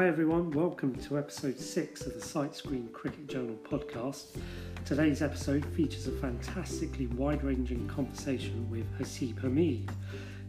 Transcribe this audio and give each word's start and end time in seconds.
Hi 0.00 0.08
everyone, 0.08 0.50
welcome 0.52 0.94
to 0.94 1.18
episode 1.18 1.60
6 1.60 2.06
of 2.06 2.14
the 2.14 2.22
Sight 2.22 2.54
Screen 2.54 2.88
Cricket 2.90 3.26
Journal 3.26 3.58
podcast. 3.70 4.28
Today's 4.86 5.20
episode 5.20 5.62
features 5.74 6.06
a 6.06 6.12
fantastically 6.12 7.06
wide 7.08 7.44
ranging 7.44 7.86
conversation 7.86 8.66
with 8.70 8.90
Haseeb 8.98 9.34
Hameed. 9.42 9.90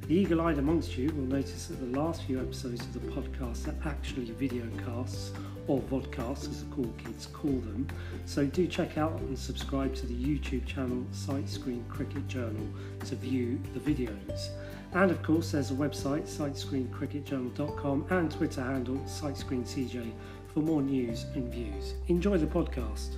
The 0.08 0.16
eagle 0.16 0.40
eyed 0.40 0.58
amongst 0.58 0.98
you 0.98 1.10
will 1.10 1.26
notice 1.26 1.66
that 1.66 1.82
the 1.82 2.00
last 2.00 2.24
few 2.24 2.40
episodes 2.40 2.80
of 2.80 2.94
the 2.94 3.12
podcast 3.12 3.68
are 3.68 3.90
actually 3.90 4.32
video 4.32 4.64
casts, 4.86 5.34
or 5.68 5.82
vodcasts 5.82 6.50
as 6.50 6.64
the 6.64 6.74
cool 6.74 6.94
kids 7.04 7.26
call 7.26 7.52
them, 7.52 7.86
so 8.26 8.46
do 8.46 8.66
check 8.68 8.98
out 8.98 9.20
and 9.20 9.38
subscribe 9.38 9.94
to 9.96 10.06
the 10.06 10.16
YouTube 10.16 10.66
channel 10.66 11.06
Sight 11.12 11.50
Screen 11.50 11.84
Cricket 11.90 12.26
Journal 12.30 12.70
to 13.04 13.16
view 13.16 13.60
the 13.74 13.82
videos. 13.82 14.48
And 14.94 15.10
of 15.10 15.24
course, 15.24 15.52
there's 15.52 15.72
a 15.72 15.76
website, 15.76 16.24
sightscreencricketjournal.com, 16.24 18.08
and 18.10 18.30
Twitter 18.30 18.62
handle, 18.62 18.98
sightscreencj, 19.08 20.12
for 20.54 20.60
more 20.60 20.82
news 20.82 21.26
and 21.34 21.50
views. 21.50 21.94
Enjoy 22.10 22.38
the 22.38 22.46
podcast. 22.46 23.16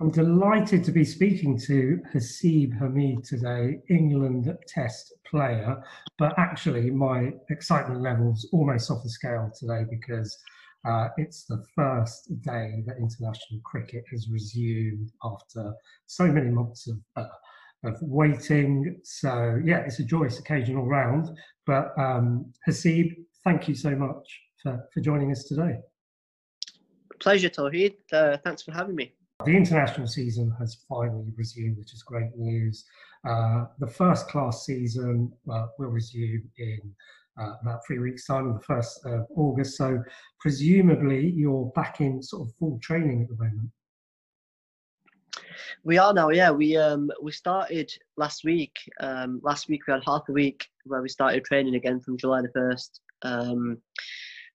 I'm 0.00 0.10
delighted 0.10 0.84
to 0.84 0.92
be 0.92 1.04
speaking 1.04 1.58
to 1.60 1.98
Haseeb 2.12 2.78
Hameed 2.78 3.26
today, 3.26 3.80
England 3.88 4.54
Test 4.68 5.14
player. 5.24 5.82
But 6.18 6.34
actually, 6.38 6.90
my 6.90 7.32
excitement 7.48 8.02
level's 8.02 8.46
almost 8.52 8.90
off 8.90 9.02
the 9.02 9.08
scale 9.08 9.50
today 9.58 9.84
because 9.88 10.36
uh, 10.84 11.08
it's 11.16 11.44
the 11.44 11.64
first 11.74 12.42
day 12.42 12.82
that 12.86 12.98
international 12.98 13.60
cricket 13.64 14.04
has 14.10 14.28
resumed 14.28 15.10
after 15.24 15.72
so 16.06 16.26
many 16.26 16.50
months 16.50 16.88
of 16.88 16.98
uh, 17.16 17.28
of 17.84 17.96
waiting. 18.00 19.00
So 19.04 19.60
yeah, 19.64 19.78
it's 19.78 19.98
a 19.98 20.04
joyous 20.04 20.38
occasion 20.38 20.76
all 20.76 20.86
round. 20.86 21.30
But 21.66 21.92
um, 21.98 22.52
Haseeb, 22.68 23.14
thank 23.44 23.68
you 23.68 23.74
so 23.74 23.90
much 23.90 24.40
for, 24.62 24.88
for 24.92 25.00
joining 25.00 25.30
us 25.30 25.44
today. 25.44 25.78
Pleasure, 27.20 27.48
Tawheed. 27.48 27.94
Uh, 28.12 28.36
thanks 28.44 28.62
for 28.62 28.72
having 28.72 28.96
me. 28.96 29.14
The 29.44 29.56
international 29.56 30.06
season 30.06 30.54
has 30.58 30.84
finally 30.88 31.32
resumed, 31.36 31.78
which 31.78 31.92
is 31.92 32.02
great 32.02 32.36
news. 32.36 32.84
Uh, 33.28 33.64
the 33.78 33.86
first 33.86 34.28
class 34.28 34.64
season 34.64 35.32
uh, 35.50 35.66
will 35.78 35.88
resume 35.88 36.48
in 36.58 36.80
uh, 37.40 37.54
about 37.62 37.80
three 37.86 37.98
weeks' 37.98 38.26
time, 38.26 38.48
on 38.48 38.54
the 38.54 38.74
1st 38.74 39.20
of 39.20 39.26
August. 39.36 39.76
So, 39.76 40.02
presumably, 40.40 41.30
you're 41.30 41.72
back 41.74 42.00
in 42.00 42.22
sort 42.22 42.48
of 42.48 42.54
full 42.56 42.78
training 42.82 43.22
at 43.22 43.28
the 43.28 43.42
moment. 43.42 43.70
We 45.84 45.98
are 45.98 46.12
now, 46.12 46.30
yeah. 46.30 46.50
We 46.50 46.76
um 46.76 47.10
we 47.22 47.32
started 47.32 47.92
last 48.16 48.44
week. 48.44 48.76
Um, 49.00 49.40
last 49.42 49.68
week 49.68 49.82
we 49.86 49.92
had 49.92 50.02
half 50.06 50.22
a 50.28 50.32
week 50.32 50.66
where 50.84 51.02
we 51.02 51.08
started 51.08 51.44
training 51.44 51.74
again 51.74 52.00
from 52.00 52.16
July 52.16 52.42
the 52.42 52.50
first. 52.54 53.00
Um, 53.22 53.78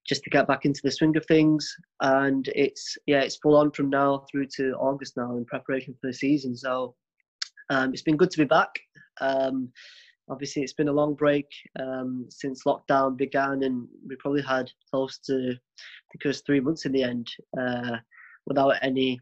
just 0.07 0.23
to 0.23 0.29
get 0.29 0.47
back 0.47 0.63
into 0.63 0.79
the 0.83 0.91
swing 0.91 1.17
of 1.17 1.25
things, 1.25 1.75
and 2.01 2.49
it's 2.55 2.97
yeah, 3.07 3.21
it's 3.21 3.37
full 3.37 3.57
on 3.57 3.71
from 3.71 3.89
now 3.89 4.25
through 4.31 4.47
to 4.55 4.73
August 4.73 5.17
now 5.17 5.35
in 5.35 5.45
preparation 5.45 5.93
for 5.99 6.07
the 6.07 6.13
season. 6.13 6.55
So 6.55 6.95
um, 7.69 7.93
it's 7.93 8.03
been 8.03 8.17
good 8.17 8.31
to 8.31 8.37
be 8.37 8.45
back. 8.45 8.69
Um, 9.19 9.69
obviously, 10.29 10.63
it's 10.63 10.73
been 10.73 10.87
a 10.87 10.93
long 10.93 11.13
break 11.13 11.47
um, 11.79 12.25
since 12.29 12.63
lockdown 12.63 13.17
began, 13.17 13.63
and 13.63 13.87
we 14.07 14.15
probably 14.15 14.41
had 14.43 14.71
close 14.89 15.17
to 15.25 15.55
was 16.25 16.41
three 16.41 16.59
months 16.59 16.85
in 16.85 16.91
the 16.91 17.03
end 17.03 17.29
uh, 17.59 17.97
without 18.45 18.73
any 18.81 19.19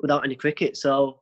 without 0.00 0.24
any 0.24 0.36
cricket. 0.36 0.76
So 0.76 1.20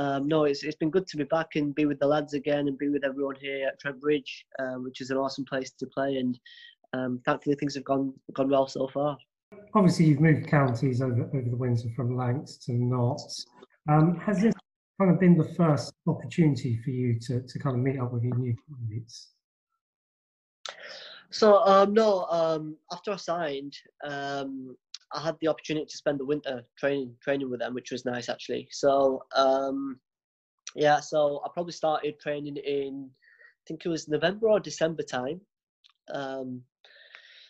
um, 0.00 0.26
no, 0.28 0.44
it's 0.44 0.62
it's 0.62 0.76
been 0.76 0.90
good 0.90 1.06
to 1.08 1.16
be 1.18 1.24
back 1.24 1.56
and 1.56 1.74
be 1.74 1.84
with 1.84 1.98
the 1.98 2.06
lads 2.06 2.32
again 2.32 2.68
and 2.68 2.78
be 2.78 2.88
with 2.88 3.04
everyone 3.04 3.36
here 3.38 3.68
at 3.68 3.78
Trent 3.78 4.00
Bridge, 4.00 4.46
um, 4.58 4.82
which 4.82 5.02
is 5.02 5.10
an 5.10 5.18
awesome 5.18 5.44
place 5.44 5.72
to 5.72 5.86
play. 5.86 6.16
And 6.16 6.38
um, 6.94 7.20
thankfully, 7.26 7.56
things 7.56 7.74
have 7.74 7.84
gone 7.84 8.14
gone 8.32 8.48
well 8.48 8.66
so 8.66 8.88
far. 8.88 9.18
Obviously, 9.74 10.06
you've 10.06 10.20
moved 10.20 10.48
counties 10.48 11.02
over 11.02 11.24
over 11.34 11.50
the 11.50 11.56
winter 11.56 11.88
from 11.94 12.16
Lancs 12.16 12.56
to 12.64 12.72
Notts. 12.72 13.44
Um, 13.90 14.18
has 14.20 14.40
this 14.40 14.54
kind 14.98 15.10
of 15.10 15.20
been 15.20 15.36
the 15.36 15.52
first 15.54 15.92
opportunity 16.06 16.78
for 16.82 16.90
you 16.90 17.18
to 17.20 17.42
to 17.42 17.58
kind 17.58 17.76
of 17.76 17.82
meet 17.82 18.00
up 18.00 18.10
with 18.10 18.22
your 18.22 18.36
new 18.36 18.54
teammates? 18.66 19.32
So 21.28 21.62
um, 21.64 21.92
no, 21.92 22.24
um, 22.24 22.76
after 22.90 23.12
I 23.12 23.16
signed, 23.16 23.76
um, 24.02 24.76
I 25.12 25.20
had 25.20 25.36
the 25.40 25.48
opportunity 25.48 25.86
to 25.86 25.96
spend 25.96 26.20
the 26.20 26.24
winter 26.24 26.62
training 26.78 27.14
training 27.22 27.50
with 27.50 27.60
them, 27.60 27.74
which 27.74 27.90
was 27.90 28.04
nice 28.04 28.28
actually. 28.28 28.68
So 28.70 29.22
um, 29.34 29.98
yeah, 30.74 31.00
so 31.00 31.40
I 31.44 31.48
probably 31.52 31.72
started 31.72 32.20
training 32.20 32.56
in 32.56 33.10
I 33.10 33.62
think 33.66 33.82
it 33.84 33.88
was 33.88 34.08
November 34.08 34.48
or 34.48 34.60
December 34.60 35.02
time. 35.02 35.40
Um, 36.12 36.62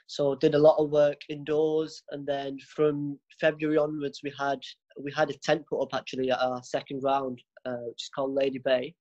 so 0.06 0.34
did 0.34 0.54
a 0.54 0.58
lot 0.58 0.76
of 0.78 0.90
work 0.90 1.20
indoors, 1.28 2.02
and 2.10 2.26
then 2.26 2.58
from 2.74 3.18
February 3.40 3.78
onwards, 3.78 4.20
we 4.24 4.32
had 4.38 4.58
we 5.00 5.12
had 5.12 5.30
a 5.30 5.38
tent 5.44 5.62
put 5.68 5.80
up 5.80 5.94
actually 5.94 6.30
at 6.30 6.40
our 6.40 6.60
second 6.64 7.00
round, 7.04 7.40
uh, 7.64 7.84
which 7.86 8.02
is 8.02 8.10
called 8.14 8.34
Lady 8.34 8.58
Bay. 8.58 8.94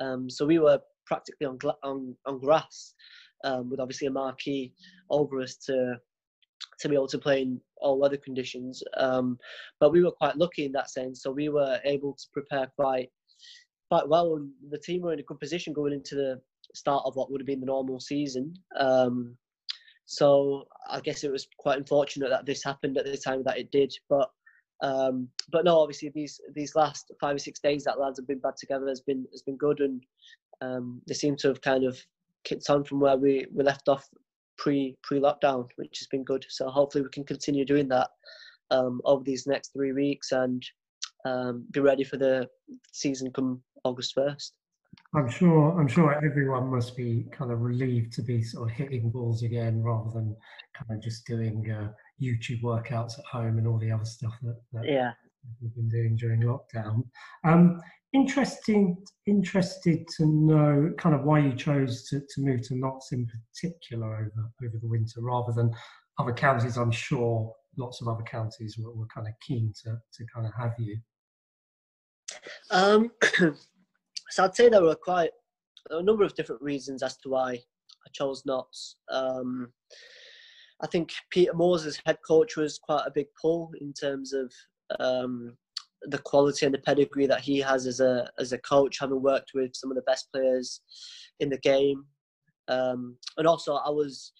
Um, 0.00 0.30
so 0.30 0.46
we 0.46 0.58
were 0.58 0.80
practically 1.06 1.46
on 1.46 1.58
on 1.82 2.16
on 2.26 2.40
grass, 2.40 2.94
um, 3.44 3.68
with 3.68 3.78
obviously 3.78 4.06
a 4.06 4.10
marquee 4.10 4.72
over 5.10 5.40
us 5.40 5.56
to 5.66 5.96
to 6.80 6.88
be 6.88 6.94
able 6.94 7.08
to 7.08 7.18
play 7.18 7.42
in 7.42 7.60
all 7.78 7.98
weather 7.98 8.16
conditions. 8.16 8.82
Um, 8.96 9.38
but 9.80 9.92
we 9.92 10.02
were 10.02 10.10
quite 10.10 10.36
lucky 10.36 10.64
in 10.64 10.72
that 10.72 10.90
sense, 10.90 11.22
so 11.22 11.30
we 11.30 11.48
were 11.48 11.78
able 11.84 12.14
to 12.14 12.24
prepare 12.32 12.70
quite 12.76 13.10
quite 13.88 14.08
well. 14.08 14.36
And 14.36 14.50
the 14.70 14.78
team 14.78 15.02
were 15.02 15.12
in 15.12 15.20
a 15.20 15.24
good 15.24 15.40
position 15.40 15.72
going 15.72 15.92
into 15.92 16.14
the 16.14 16.40
start 16.74 17.02
of 17.06 17.16
what 17.16 17.30
would 17.30 17.40
have 17.40 17.46
been 17.46 17.60
the 17.60 17.66
normal 17.66 18.00
season. 18.00 18.54
Um, 18.76 19.36
so 20.04 20.64
I 20.90 21.00
guess 21.00 21.24
it 21.24 21.32
was 21.32 21.48
quite 21.58 21.78
unfortunate 21.78 22.30
that 22.30 22.46
this 22.46 22.64
happened 22.64 22.96
at 22.96 23.04
the 23.04 23.16
time 23.16 23.42
that 23.44 23.58
it 23.58 23.70
did. 23.70 23.92
But 24.08 24.30
um, 24.80 25.28
but 25.50 25.64
no, 25.64 25.78
obviously 25.78 26.10
these 26.14 26.40
these 26.54 26.74
last 26.74 27.12
five 27.20 27.36
or 27.36 27.38
six 27.38 27.58
days 27.60 27.84
that 27.84 27.98
lads 27.98 28.18
have 28.18 28.28
been 28.28 28.38
back 28.38 28.56
together 28.56 28.86
has 28.88 29.00
been 29.00 29.26
has 29.32 29.42
been 29.42 29.56
good, 29.56 29.80
and 29.80 30.02
um, 30.60 31.02
they 31.06 31.14
seem 31.14 31.36
to 31.36 31.48
have 31.48 31.60
kind 31.60 31.84
of 31.84 31.98
kicked 32.44 32.70
on 32.70 32.84
from 32.84 33.00
where 33.00 33.16
we, 33.16 33.46
we 33.52 33.64
left 33.64 33.88
off 33.88 34.08
pre 34.58 34.96
pre 35.02 35.20
lockdown, 35.20 35.68
which 35.76 35.98
has 36.00 36.08
been 36.08 36.24
good. 36.24 36.44
So 36.48 36.68
hopefully 36.68 37.02
we 37.02 37.10
can 37.10 37.24
continue 37.24 37.64
doing 37.64 37.88
that 37.88 38.10
um, 38.70 39.00
over 39.04 39.24
these 39.24 39.46
next 39.46 39.72
three 39.72 39.92
weeks 39.92 40.32
and 40.32 40.62
um, 41.24 41.64
be 41.70 41.80
ready 41.80 42.04
for 42.04 42.16
the 42.16 42.48
season 42.92 43.32
come 43.32 43.62
August 43.84 44.14
first. 44.14 44.54
I'm 45.14 45.28
sure. 45.28 45.78
I'm 45.80 45.88
sure 45.88 46.12
everyone 46.24 46.68
must 46.68 46.96
be 46.96 47.26
kind 47.32 47.50
of 47.50 47.60
relieved 47.60 48.12
to 48.14 48.22
be 48.22 48.42
sort 48.42 48.70
of 48.70 48.76
hitting 48.76 49.10
balls 49.10 49.42
again, 49.42 49.82
rather 49.82 50.10
than 50.10 50.36
kind 50.76 50.98
of 50.98 51.02
just 51.02 51.26
doing 51.26 51.70
uh, 51.70 51.92
YouTube 52.20 52.62
workouts 52.62 53.18
at 53.18 53.24
home 53.24 53.58
and 53.58 53.66
all 53.66 53.78
the 53.78 53.90
other 53.90 54.04
stuff 54.04 54.34
that, 54.42 54.60
that 54.72 54.84
yeah. 54.84 55.12
we've 55.62 55.74
been 55.74 55.88
doing 55.88 56.16
during 56.16 56.42
lockdown. 56.42 57.04
Um, 57.44 57.80
interesting 58.14 58.96
interested 59.26 60.06
to 60.16 60.26
know 60.26 60.92
kind 60.98 61.14
of 61.14 61.24
why 61.24 61.38
you 61.38 61.52
chose 61.52 62.08
to, 62.08 62.20
to 62.20 62.40
move 62.40 62.62
to 62.62 62.74
Notts 62.74 63.12
in 63.12 63.26
particular 63.26 64.14
over 64.16 64.50
over 64.64 64.78
the 64.80 64.88
winter 64.88 65.20
rather 65.20 65.52
than 65.52 65.70
other 66.18 66.32
counties. 66.32 66.76
I'm 66.76 66.90
sure 66.90 67.52
lots 67.76 68.00
of 68.00 68.08
other 68.08 68.24
counties 68.24 68.78
were, 68.78 68.92
were 68.92 69.06
kind 69.14 69.26
of 69.26 69.34
keen 69.46 69.72
to 69.84 69.90
to 69.90 70.26
kind 70.34 70.46
of 70.46 70.52
have 70.58 70.74
you. 70.78 70.98
Um 72.70 73.10
so 74.30 74.44
i'd 74.44 74.54
say 74.54 74.68
there 74.68 74.82
were 74.82 74.94
quite 74.94 75.30
a 75.90 76.02
number 76.02 76.24
of 76.24 76.34
different 76.34 76.60
reasons 76.62 77.02
as 77.02 77.16
to 77.18 77.30
why 77.30 77.52
i 77.52 78.10
chose 78.12 78.42
Notts. 78.46 78.96
Um 79.10 79.72
i 80.80 80.86
think 80.86 81.10
peter 81.30 81.54
moores 81.54 82.00
head 82.04 82.18
coach 82.26 82.56
was 82.56 82.78
quite 82.78 83.04
a 83.06 83.12
big 83.12 83.26
pull 83.40 83.70
in 83.80 83.92
terms 83.92 84.32
of 84.32 84.52
um 85.00 85.56
the 86.02 86.18
quality 86.18 86.64
and 86.66 86.74
the 86.74 86.78
pedigree 86.78 87.26
that 87.26 87.40
he 87.40 87.58
has 87.58 87.86
as 87.86 88.00
a 88.00 88.30
as 88.38 88.52
a 88.52 88.58
coach, 88.58 88.98
having 89.00 89.22
worked 89.22 89.52
with 89.54 89.74
some 89.74 89.90
of 89.90 89.96
the 89.96 90.02
best 90.02 90.30
players 90.32 90.80
in 91.40 91.48
the 91.48 91.58
game, 91.58 92.04
um, 92.68 93.16
and 93.36 93.46
also 93.46 93.74
I 93.74 93.90
was 93.90 94.32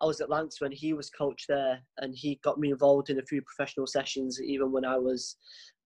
I 0.00 0.06
was 0.06 0.20
at 0.20 0.30
Lancs 0.30 0.60
when 0.60 0.72
he 0.72 0.92
was 0.92 1.10
coach 1.10 1.44
there, 1.48 1.80
and 1.98 2.14
he 2.14 2.40
got 2.42 2.58
me 2.58 2.70
involved 2.70 3.10
in 3.10 3.18
a 3.18 3.26
few 3.26 3.42
professional 3.42 3.86
sessions, 3.86 4.40
even 4.40 4.72
when 4.72 4.84
I 4.84 4.98
was 4.98 5.36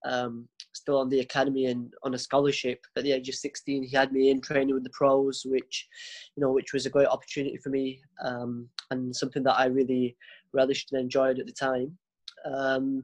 um, 0.05 0.47
still 0.73 0.97
on 0.97 1.09
the 1.09 1.19
academy 1.19 1.65
and 1.65 1.93
on 2.03 2.13
a 2.13 2.19
scholarship. 2.19 2.79
At 2.97 3.03
the 3.03 3.11
age 3.11 3.29
of 3.29 3.35
16, 3.35 3.83
he 3.83 3.95
had 3.95 4.11
me 4.11 4.31
in 4.31 4.41
training 4.41 4.73
with 4.73 4.83
the 4.83 4.89
pros, 4.91 5.43
which 5.45 5.87
you 6.35 6.41
know, 6.41 6.51
which 6.51 6.73
was 6.73 6.85
a 6.85 6.89
great 6.89 7.07
opportunity 7.07 7.57
for 7.57 7.69
me, 7.69 8.01
um, 8.23 8.67
and 8.91 9.15
something 9.15 9.43
that 9.43 9.59
I 9.59 9.65
really 9.65 10.15
relished 10.53 10.91
and 10.91 11.01
enjoyed 11.01 11.39
at 11.39 11.45
the 11.45 11.53
time. 11.53 11.97
Um, 12.45 13.03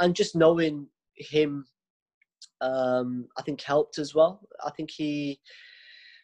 and 0.00 0.14
just 0.14 0.34
knowing 0.34 0.86
him 1.22 1.64
um, 2.60 3.26
I 3.38 3.42
think 3.42 3.60
helped 3.60 3.98
as 3.98 4.14
well. 4.14 4.40
I 4.64 4.70
think 4.70 4.90
he 4.90 5.40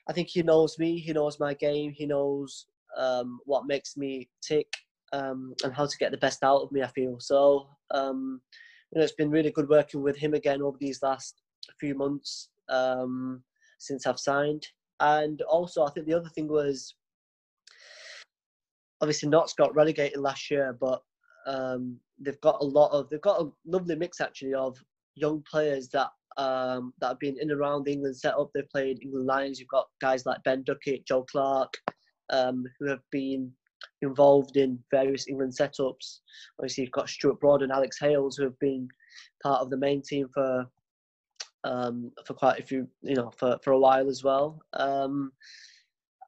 I 0.09 0.13
think 0.13 0.29
he 0.29 0.43
knows 0.43 0.79
me, 0.79 0.99
he 0.99 1.13
knows 1.13 1.39
my 1.39 1.55
game, 1.55 1.91
he 1.91 2.07
knows 2.07 2.67
um, 2.97 3.41
what 3.45 3.67
makes 3.67 3.97
me 3.97 4.29
tick 4.41 4.73
um, 5.13 5.55
and 5.65 5.75
how 5.75 5.87
to 5.87 5.99
get 5.99 6.13
the 6.13 6.17
best 6.17 6.43
out 6.43 6.63
of 6.63 6.73
me, 6.73 6.83
I 6.83 6.87
feel. 6.87 7.19
So 7.21 7.69
um, 7.91 8.41
you 8.93 8.99
know 8.99 9.05
it's 9.05 9.13
been 9.13 9.31
really 9.31 9.51
good 9.51 9.69
working 9.69 10.03
with 10.03 10.17
him 10.17 10.35
again 10.35 10.63
over 10.63 10.79
these 10.81 11.03
last 11.03 11.43
few 11.79 11.95
months 11.95 12.49
um, 12.69 13.43
since 13.79 14.07
I've 14.07 14.21
signed. 14.21 14.67
And 15.01 15.43
also 15.43 15.85
I 15.85 15.91
think 15.91 16.07
the 16.07 16.15
other 16.15 16.31
thing 16.31 16.49
was 16.49 16.95
obviously 19.01 19.29
Notts 19.29 19.55
got 19.55 19.75
relegated 19.75 20.19
last 20.19 20.51
year, 20.51 20.77
but 20.79 21.03
um, 21.47 21.99
they've 22.21 22.41
got 22.41 22.61
a 22.61 22.65
lot 22.65 22.91
of 22.93 23.09
they've 23.09 23.21
got 23.21 23.41
a 23.41 23.51
lovely 23.65 23.95
mix 23.95 24.21
actually 24.21 24.55
of 24.55 24.77
young 25.19 25.43
players 25.51 25.89
that 25.91 26.11
um, 26.37 26.93
that 27.01 27.09
have 27.09 27.19
been 27.19 27.37
in 27.41 27.51
and 27.51 27.61
around 27.61 27.85
the 27.85 27.93
England 27.93 28.17
setup. 28.17 28.51
They've 28.55 28.71
played 28.71 29.03
England 29.03 29.27
Lions. 29.27 29.59
You've 29.59 29.69
got 29.69 29.89
guys 30.01 30.25
like 30.25 30.43
Ben 30.45 30.63
Duckett, 30.63 31.05
Joe 31.07 31.25
Clarke, 31.25 31.77
um, 32.31 32.65
who 32.79 32.89
have 32.89 33.03
been 33.11 33.51
involved 34.03 34.57
in 34.57 34.79
various 34.91 35.29
England 35.29 35.53
setups. 35.59 36.21
Obviously, 36.59 36.85
you've 36.85 36.93
got 36.93 37.09
Stuart 37.09 37.41
Broad 37.41 37.63
and 37.63 37.73
Alex 37.73 37.99
Hales, 37.99 38.37
who 38.37 38.45
have 38.45 38.59
been 38.61 38.89
part 39.43 39.61
of 39.61 39.71
the 39.71 39.77
main 39.77 40.03
team 40.03 40.29
for 40.33 40.67
um, 41.65 42.13
for 42.25 42.35
quite 42.35 42.61
a 42.61 42.63
few, 42.63 42.89
you 43.03 43.17
know, 43.17 43.31
for, 43.37 43.59
for 43.63 43.73
a 43.73 43.79
while 43.79 44.09
as 44.09 44.23
well. 44.23 44.63
Um, 44.75 45.33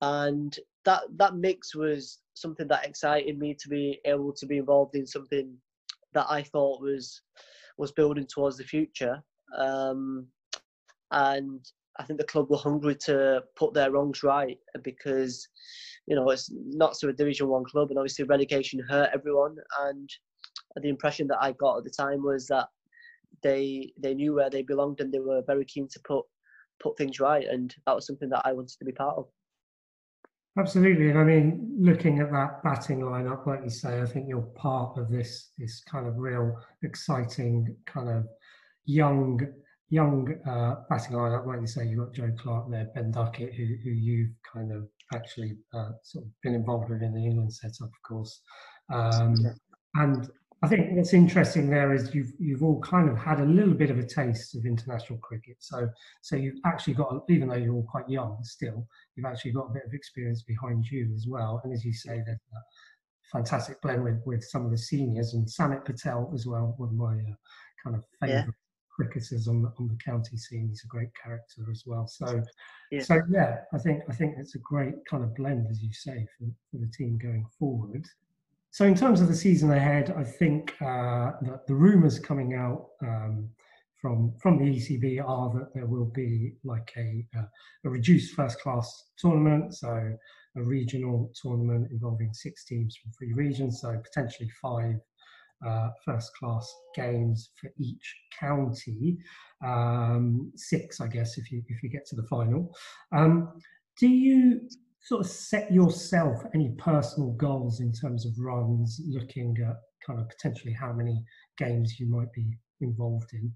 and 0.03 0.59
that 0.85 1.03
that 1.17 1.37
mix 1.37 1.75
was 1.75 2.19
something 2.35 2.67
that 2.69 2.87
excited 2.87 3.39
me 3.39 3.55
to 3.55 3.69
be 3.69 4.01
able 4.05 4.33
to 4.33 4.47
be 4.47 4.59
involved 4.59 4.97
in 4.97 5.07
something 5.07 5.55
that 6.15 6.27
I 6.29 6.43
thought 6.43 6.83
was 6.83 7.21
was 7.81 7.93
building 7.93 8.27
towards 8.27 8.59
the 8.59 8.65
future. 8.65 9.23
Um, 9.57 10.27
and 11.11 11.65
I 11.99 12.05
think 12.05 12.21
the 12.21 12.27
club 12.27 12.51
were 12.51 12.59
hungry 12.59 12.95
to 13.07 13.43
put 13.57 13.75
their 13.75 13.91
wrongs 13.91 14.23
right 14.23 14.59
because, 14.85 15.49
you 16.07 16.15
know, 16.15 16.29
it's 16.31 16.51
not 16.53 16.97
so 16.97 17.09
a 17.09 17.13
Division 17.13 17.49
One 17.49 17.65
club, 17.65 17.91
and 17.91 17.99
obviously 17.99 18.25
relegation 18.27 18.81
hurt 18.89 19.11
everyone. 19.13 19.57
And 19.81 20.09
the 20.77 20.89
impression 20.89 21.27
that 21.29 21.43
I 21.43 21.53
got 21.53 21.79
at 21.79 21.85
the 21.85 21.91
time 21.91 22.23
was 22.23 22.47
that 22.49 22.69
they 23.43 23.93
they 24.01 24.15
knew 24.15 24.35
where 24.35 24.51
they 24.51 24.63
belonged 24.63 25.01
and 25.01 25.13
they 25.13 25.19
were 25.19 25.43
very 25.47 25.65
keen 25.65 25.89
to 25.89 26.01
put 26.07 26.25
put 26.81 26.97
things 26.97 27.19
right, 27.19 27.47
and 27.47 27.75
that 27.87 27.95
was 27.95 28.07
something 28.07 28.29
that 28.29 28.43
I 28.45 28.53
wanted 28.53 28.79
to 28.79 28.85
be 28.85 28.93
part 28.93 29.17
of. 29.17 29.27
Absolutely, 30.59 31.11
and 31.11 31.19
I 31.19 31.25
mean, 31.25 31.77
looking 31.79 32.19
at 32.19 32.33
that 32.33 32.63
batting 32.65 33.01
lineup, 33.01 33.47
like 33.47 33.63
you 33.63 33.71
say, 33.71 34.01
I 34.03 34.07
think 34.07 34.27
you're 34.29 34.43
part 34.57 34.99
of 34.99 35.09
this 35.09 35.53
this 35.57 35.81
kind 35.85 36.09
of 36.09 36.17
real 36.17 36.57
exciting 36.83 37.77
kind 37.87 38.09
of 38.09 38.27
young 38.85 39.41
young 39.91 40.35
uh, 40.49 40.77
batting 40.89 41.13
lineup. 41.17 41.47
Like 41.47 41.61
you 41.61 41.69
say, 41.69 41.87
you've 41.87 42.01
got 42.01 42.15
Joe 42.15 42.33
Clarke 42.37 42.69
there, 42.69 42.89
Ben 42.95 43.13
Duckett, 43.13 43.55
who 43.55 43.65
who 43.85 43.91
you've 43.91 44.33
kind 44.53 44.73
of 44.73 44.89
actually 45.15 45.57
uh, 45.73 45.91
sort 46.03 46.25
of 46.25 46.31
been 46.43 46.55
involved 46.55 46.91
with 46.91 47.03
in 47.03 47.15
the 47.15 47.25
England 47.25 47.53
setup, 47.53 47.89
of 47.89 48.03
course. 48.03 48.41
Um, 48.93 49.37
and 49.95 50.29
I 50.63 50.69
think 50.69 50.95
what's 50.95 51.15
interesting 51.15 51.71
there 51.71 51.95
is 51.95 52.15
you've 52.15 52.33
you've 52.39 52.63
all 52.63 52.81
kind 52.81 53.09
of 53.09 53.17
had 53.17 53.41
a 53.41 53.47
little 53.47 53.73
bit 53.73 53.91
of 53.91 53.99
a 53.99 54.07
taste 54.07 54.55
of 54.55 54.67
international 54.67 55.19
cricket. 55.21 55.57
So 55.61 55.89
so 56.21 56.37
you've 56.37 56.61
actually 56.67 56.95
got, 56.95 57.25
even 57.31 57.49
though 57.49 57.55
you're 57.55 57.75
all 57.75 57.87
quite 57.91 58.09
young 58.09 58.39
still, 58.43 58.87
you've 59.17 59.27
actually 59.27 59.53
got 59.53 59.71
a 59.71 59.73
bit 59.73 59.85
of 59.87 59.95
experience 59.95 60.43
behind 60.43 60.85
you 60.91 61.11
as 61.15 61.27
well. 61.27 61.63
And 61.65 61.73
as 61.73 61.85
you 61.85 61.95
say, 61.95 62.23
there's 62.27 62.39
a 62.53 62.61
fantastic 63.33 63.81
blend 63.81 64.05
with, 64.05 64.21
with 64.27 64.45
some 64.45 64.67
of 64.67 64.71
the 64.71 64.79
seniors 64.79 65.33
and 65.33 65.49
Samit 65.49 65.85
Patel 65.85 66.31
as 66.35 66.47
well, 66.47 66.75
one 66.77 66.91
of 66.91 66.95
my 66.95 67.15
uh, 67.15 67.35
kind 67.83 67.97
of 67.97 68.05
favourite 68.21 68.45
yeah. 68.45 68.53
cricketers 68.95 69.49
on 69.49 69.63
the, 69.63 69.73
on 69.79 69.89
the 69.89 69.97
county 70.05 70.37
scene. 70.37 70.69
He's 70.69 70.85
a 70.85 70.89
great 70.89 71.11
character 71.23 71.63
as 71.71 71.85
well. 71.87 72.07
So 72.07 72.43
yeah. 72.91 73.03
so 73.03 73.23
yeah, 73.31 73.61
I 73.73 73.79
think 73.79 74.03
I 74.11 74.13
think 74.13 74.35
it's 74.37 74.57
a 74.57 74.59
great 74.59 74.95
kind 75.09 75.25
of 75.25 75.35
blend, 75.35 75.69
as 75.71 75.83
you 75.83 75.93
say, 75.95 76.27
for, 76.37 76.47
for 76.71 76.85
the 76.85 76.93
team 76.93 77.19
going 77.19 77.47
forward. 77.59 78.07
So 78.73 78.85
in 78.85 78.95
terms 78.95 79.21
of 79.21 79.29
the 79.29 79.35
season 79.35 79.73
ahead, 79.73 80.15
I 80.17 80.23
think 80.23 80.75
uh, 80.81 81.33
that 81.43 81.67
the 81.67 81.75
rumours 81.75 82.21
coming 82.21 82.55
out 82.55 82.87
um, 83.03 83.49
from 84.01 84.33
from 84.41 84.59
the 84.59 84.65
ECB 84.65 85.23
are 85.27 85.51
that 85.59 85.75
there 85.75 85.87
will 85.87 86.07
be 86.07 86.55
like 86.65 86.93
a, 86.97 87.27
uh, 87.37 87.45
a 87.85 87.91
reduced 87.91 88.35
first 88.35 88.61
class 88.61 89.11
tournament, 89.19 89.75
so 89.75 90.17
a 90.57 90.63
regional 90.63 91.33
tournament 91.41 91.89
involving 91.91 92.33
six 92.33 92.65
teams 92.65 92.97
from 92.97 93.13
three 93.13 93.33
regions, 93.33 93.81
so 93.81 94.01
potentially 94.03 94.51
five 94.63 94.97
uh, 95.67 95.89
first 96.05 96.31
class 96.37 96.73
games 96.95 97.51
for 97.61 97.71
each 97.79 98.17
county, 98.39 99.19
um, 99.65 100.51
six, 100.57 101.01
I 101.01 101.09
guess, 101.09 101.39
if 101.39 101.51
you 101.51 101.63
if 101.69 101.83
you 101.83 101.91
get 101.91 102.07
to 102.07 102.17
the 102.17 102.27
final. 102.29 102.75
Um, 103.13 103.61
do 103.99 104.09
you 104.09 104.69
sort 105.03 105.25
of 105.25 105.31
set 105.31 105.73
yourself 105.73 106.43
any 106.55 106.71
personal 106.79 107.31
goals 107.33 107.81
in 107.81 107.93
terms 107.93 108.27
of 108.27 108.33
runs, 108.39 109.01
looking 109.07 109.57
at 109.67 109.77
kind 110.07 110.21
of 110.21 110.29
potentially 110.29 110.73
how 110.73 110.93
many 110.93 111.23
games 111.59 111.99
you 111.99 112.07
might 112.07 112.33
be 112.33 112.47
involved 112.81 113.31
in? 113.33 113.53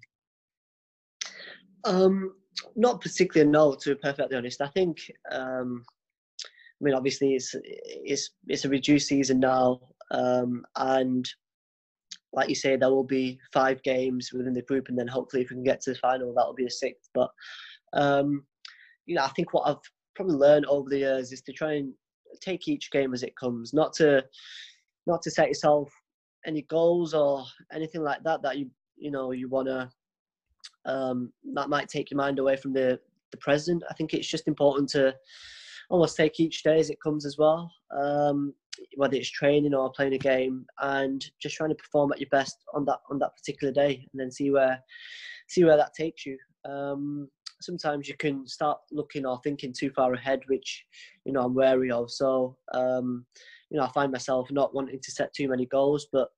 Um, 1.85 2.35
not 2.77 3.01
particularly, 3.01 3.51
no. 3.51 3.75
To 3.75 3.95
be 3.95 4.01
perfectly 4.01 4.37
honest, 4.37 4.61
I 4.61 4.69
think. 4.69 4.99
Um, 5.31 5.85
I 6.81 6.85
mean, 6.85 6.95
obviously, 6.95 7.35
it's 7.35 7.55
it's 7.63 8.31
it's 8.49 8.65
a 8.65 8.69
reduced 8.69 9.09
season 9.09 9.41
now, 9.41 9.81
um, 10.11 10.65
and 10.77 11.29
like 12.33 12.49
you 12.49 12.55
say, 12.55 12.77
there 12.77 12.91
will 12.91 13.05
be 13.05 13.39
five 13.53 13.83
games 13.83 14.31
within 14.33 14.55
the 14.55 14.63
group, 14.63 14.89
and 14.89 14.99
then 14.99 15.07
hopefully, 15.07 15.43
if 15.43 15.51
we 15.51 15.57
can 15.57 15.65
get 15.65 15.81
to 15.83 15.93
the 15.93 15.99
final, 15.99 16.35
that'll 16.35 16.55
be 16.55 16.67
a 16.67 16.71
sixth. 16.71 17.11
But 17.15 17.31
um, 17.93 18.45
you 19.07 19.15
know, 19.15 19.25
I 19.25 19.29
think 19.29 19.53
what 19.53 19.69
I've 19.69 19.77
probably 20.15 20.37
learned 20.37 20.67
over 20.67 20.89
the 20.89 20.99
years 20.99 21.33
is 21.33 21.43
to 21.43 21.53
try 21.53 21.75
and 21.75 21.93
take 22.41 22.69
each 22.69 22.91
game 22.91 23.15
as 23.15 23.23
it 23.23 23.37
comes, 23.37 23.73
not 23.73 23.93
to 23.95 24.25
not 25.07 25.23
to 25.23 25.31
set 25.31 25.49
yourself 25.49 25.93
any 26.47 26.63
goals 26.63 27.15
or 27.15 27.45
anything 27.73 28.03
like 28.03 28.23
that 28.23 28.43
that 28.43 28.59
you 28.59 28.71
you 28.97 29.11
know 29.11 29.33
you 29.33 29.49
want 29.49 29.69
to 29.69 29.91
um, 30.87 31.33
that 31.55 31.69
might 31.69 31.89
take 31.89 32.11
your 32.11 32.19
mind 32.19 32.39
away 32.39 32.57
from 32.57 32.73
the 32.73 32.99
the 33.31 33.39
present. 33.39 33.83
I 33.91 33.95
think 33.95 34.15
it's 34.15 34.29
just 34.29 34.49
important 34.49 34.89
to 34.91 35.15
almost 35.91 36.17
take 36.17 36.41
each 36.41 36.63
day 36.63 36.79
as 36.79 36.91
it 36.91 37.03
comes 37.03 37.27
as 37.27 37.37
well, 37.39 37.71
um, 37.95 38.55
whether 38.97 39.17
it's 39.17 39.31
training 39.31 39.75
or 39.75 39.93
playing 39.93 40.15
a 40.15 40.19
game, 40.19 40.65
and 40.81 41.25
just 41.41 41.57
trying 41.57 41.71
to 41.71 41.77
perform 41.77 42.13
at 42.13 42.21
your 42.21 42.31
best 42.31 42.57
on 42.75 42.85
that 42.87 42.99
on 43.11 43.19
that 43.19 43.37
particular 43.37 43.73
day, 43.73 44.07
and 44.13 44.21
then 44.21 44.31
see 44.31 44.51
where 44.51 44.81
see 45.49 45.65
where 45.65 45.77
that 45.77 45.95
takes 45.95 46.25
you. 46.27 46.39
Um, 46.65 47.29
sometimes 47.65 48.09
you 48.09 48.17
can 48.17 48.47
start 48.47 48.79
looking 48.93 49.27
or 49.27 49.41
thinking 49.43 49.73
too 49.73 49.91
far 49.91 50.13
ahead, 50.15 50.41
which 50.47 50.85
you 51.25 51.33
know 51.33 51.43
I'm 51.43 51.55
wary 51.55 51.91
of. 51.91 52.11
So 52.11 52.57
um, 52.73 53.25
you 53.71 53.79
know 53.79 53.85
I 53.85 53.93
find 53.93 54.13
myself 54.13 54.51
not 54.51 54.75
wanting 54.75 55.01
to 55.01 55.11
set 55.11 55.33
too 55.33 55.49
many 55.49 55.67
goals, 55.67 56.07
but 56.13 56.29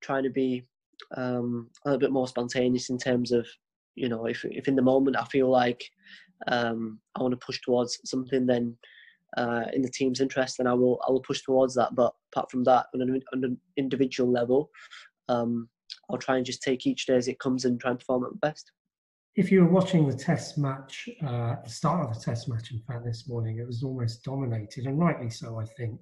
trying 0.00 0.24
to 0.24 0.30
be 0.30 0.66
um, 1.16 1.70
a 1.84 1.88
little 1.88 2.00
bit 2.00 2.12
more 2.12 2.28
spontaneous 2.28 2.90
in 2.90 2.98
terms 2.98 3.32
of 3.32 3.46
you 3.94 4.08
know 4.08 4.26
if 4.26 4.44
if 4.44 4.68
in 4.68 4.76
the 4.76 4.82
moment 4.82 5.16
I 5.16 5.24
feel 5.24 5.48
like 5.48 5.84
um, 6.48 6.98
I 7.14 7.22
want 7.22 7.32
to 7.32 7.46
push 7.46 7.60
towards 7.60 8.00
something, 8.04 8.46
then 8.46 8.76
uh, 9.36 9.64
in 9.72 9.82
the 9.82 9.90
team's 9.90 10.20
interest, 10.20 10.58
then 10.58 10.66
I 10.66 10.74
will 10.74 11.00
I 11.06 11.10
will 11.10 11.20
push 11.20 11.42
towards 11.42 11.74
that. 11.74 11.94
But 11.94 12.14
apart 12.32 12.50
from 12.50 12.64
that, 12.64 12.86
on 12.94 13.02
an, 13.02 13.22
on 13.32 13.44
an 13.44 13.58
individual 13.76 14.30
level, 14.30 14.70
um, 15.28 15.68
I'll 16.10 16.18
try 16.18 16.36
and 16.36 16.46
just 16.46 16.62
take 16.62 16.86
each 16.86 17.06
day 17.06 17.16
as 17.16 17.28
it 17.28 17.38
comes 17.38 17.64
and 17.64 17.80
try 17.80 17.90
and 17.90 17.98
perform 17.98 18.24
at 18.24 18.32
my 18.32 18.48
best 18.48 18.72
if 19.36 19.50
you 19.50 19.62
were 19.62 19.70
watching 19.70 20.08
the 20.08 20.16
test 20.16 20.58
match, 20.58 21.08
uh, 21.26 21.56
the 21.62 21.70
start 21.70 22.08
of 22.08 22.14
the 22.14 22.20
test 22.20 22.48
match, 22.48 22.70
in 22.70 22.80
fact, 22.80 23.04
this 23.04 23.28
morning, 23.28 23.58
it 23.58 23.66
was 23.66 23.82
almost 23.82 24.22
dominated, 24.22 24.86
and 24.86 24.98
rightly 24.98 25.28
so, 25.28 25.58
I 25.58 25.64
think, 25.64 26.00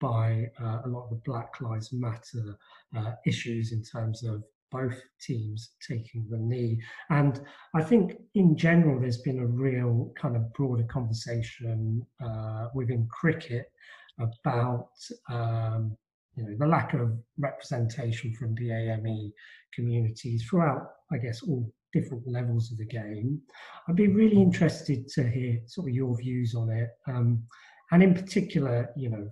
by 0.00 0.50
uh, 0.60 0.80
a 0.84 0.88
lot 0.88 1.04
of 1.04 1.10
the 1.10 1.22
Black 1.24 1.60
Lives 1.60 1.92
Matter 1.92 2.58
uh, 2.96 3.12
issues 3.24 3.72
in 3.72 3.84
terms 3.84 4.24
of 4.24 4.42
both 4.72 5.00
teams 5.20 5.74
taking 5.86 6.26
the 6.28 6.38
knee. 6.38 6.80
And 7.10 7.40
I 7.74 7.82
think 7.82 8.16
in 8.34 8.56
general, 8.56 8.98
there's 8.98 9.20
been 9.20 9.38
a 9.38 9.46
real 9.46 10.12
kind 10.20 10.34
of 10.34 10.52
broader 10.54 10.84
conversation 10.84 12.04
uh, 12.24 12.68
within 12.74 13.06
cricket 13.08 13.70
about 14.18 14.88
um, 15.30 15.96
you 16.34 16.44
know 16.44 16.56
the 16.58 16.66
lack 16.66 16.94
of 16.94 17.12
representation 17.38 18.34
from 18.34 18.56
BAME 18.56 19.32
communities 19.74 20.44
throughout, 20.48 20.88
I 21.12 21.18
guess, 21.18 21.42
all 21.42 21.70
different 21.92 22.26
levels 22.26 22.72
of 22.72 22.78
the 22.78 22.86
game. 22.86 23.40
I'd 23.88 23.96
be 23.96 24.08
really 24.08 24.40
interested 24.40 25.08
to 25.08 25.28
hear 25.28 25.58
sort 25.66 25.88
of 25.88 25.94
your 25.94 26.16
views 26.16 26.54
on 26.54 26.70
it, 26.70 26.90
um, 27.06 27.42
and 27.90 28.02
in 28.02 28.14
particular, 28.14 28.90
you 28.96 29.10
know, 29.10 29.28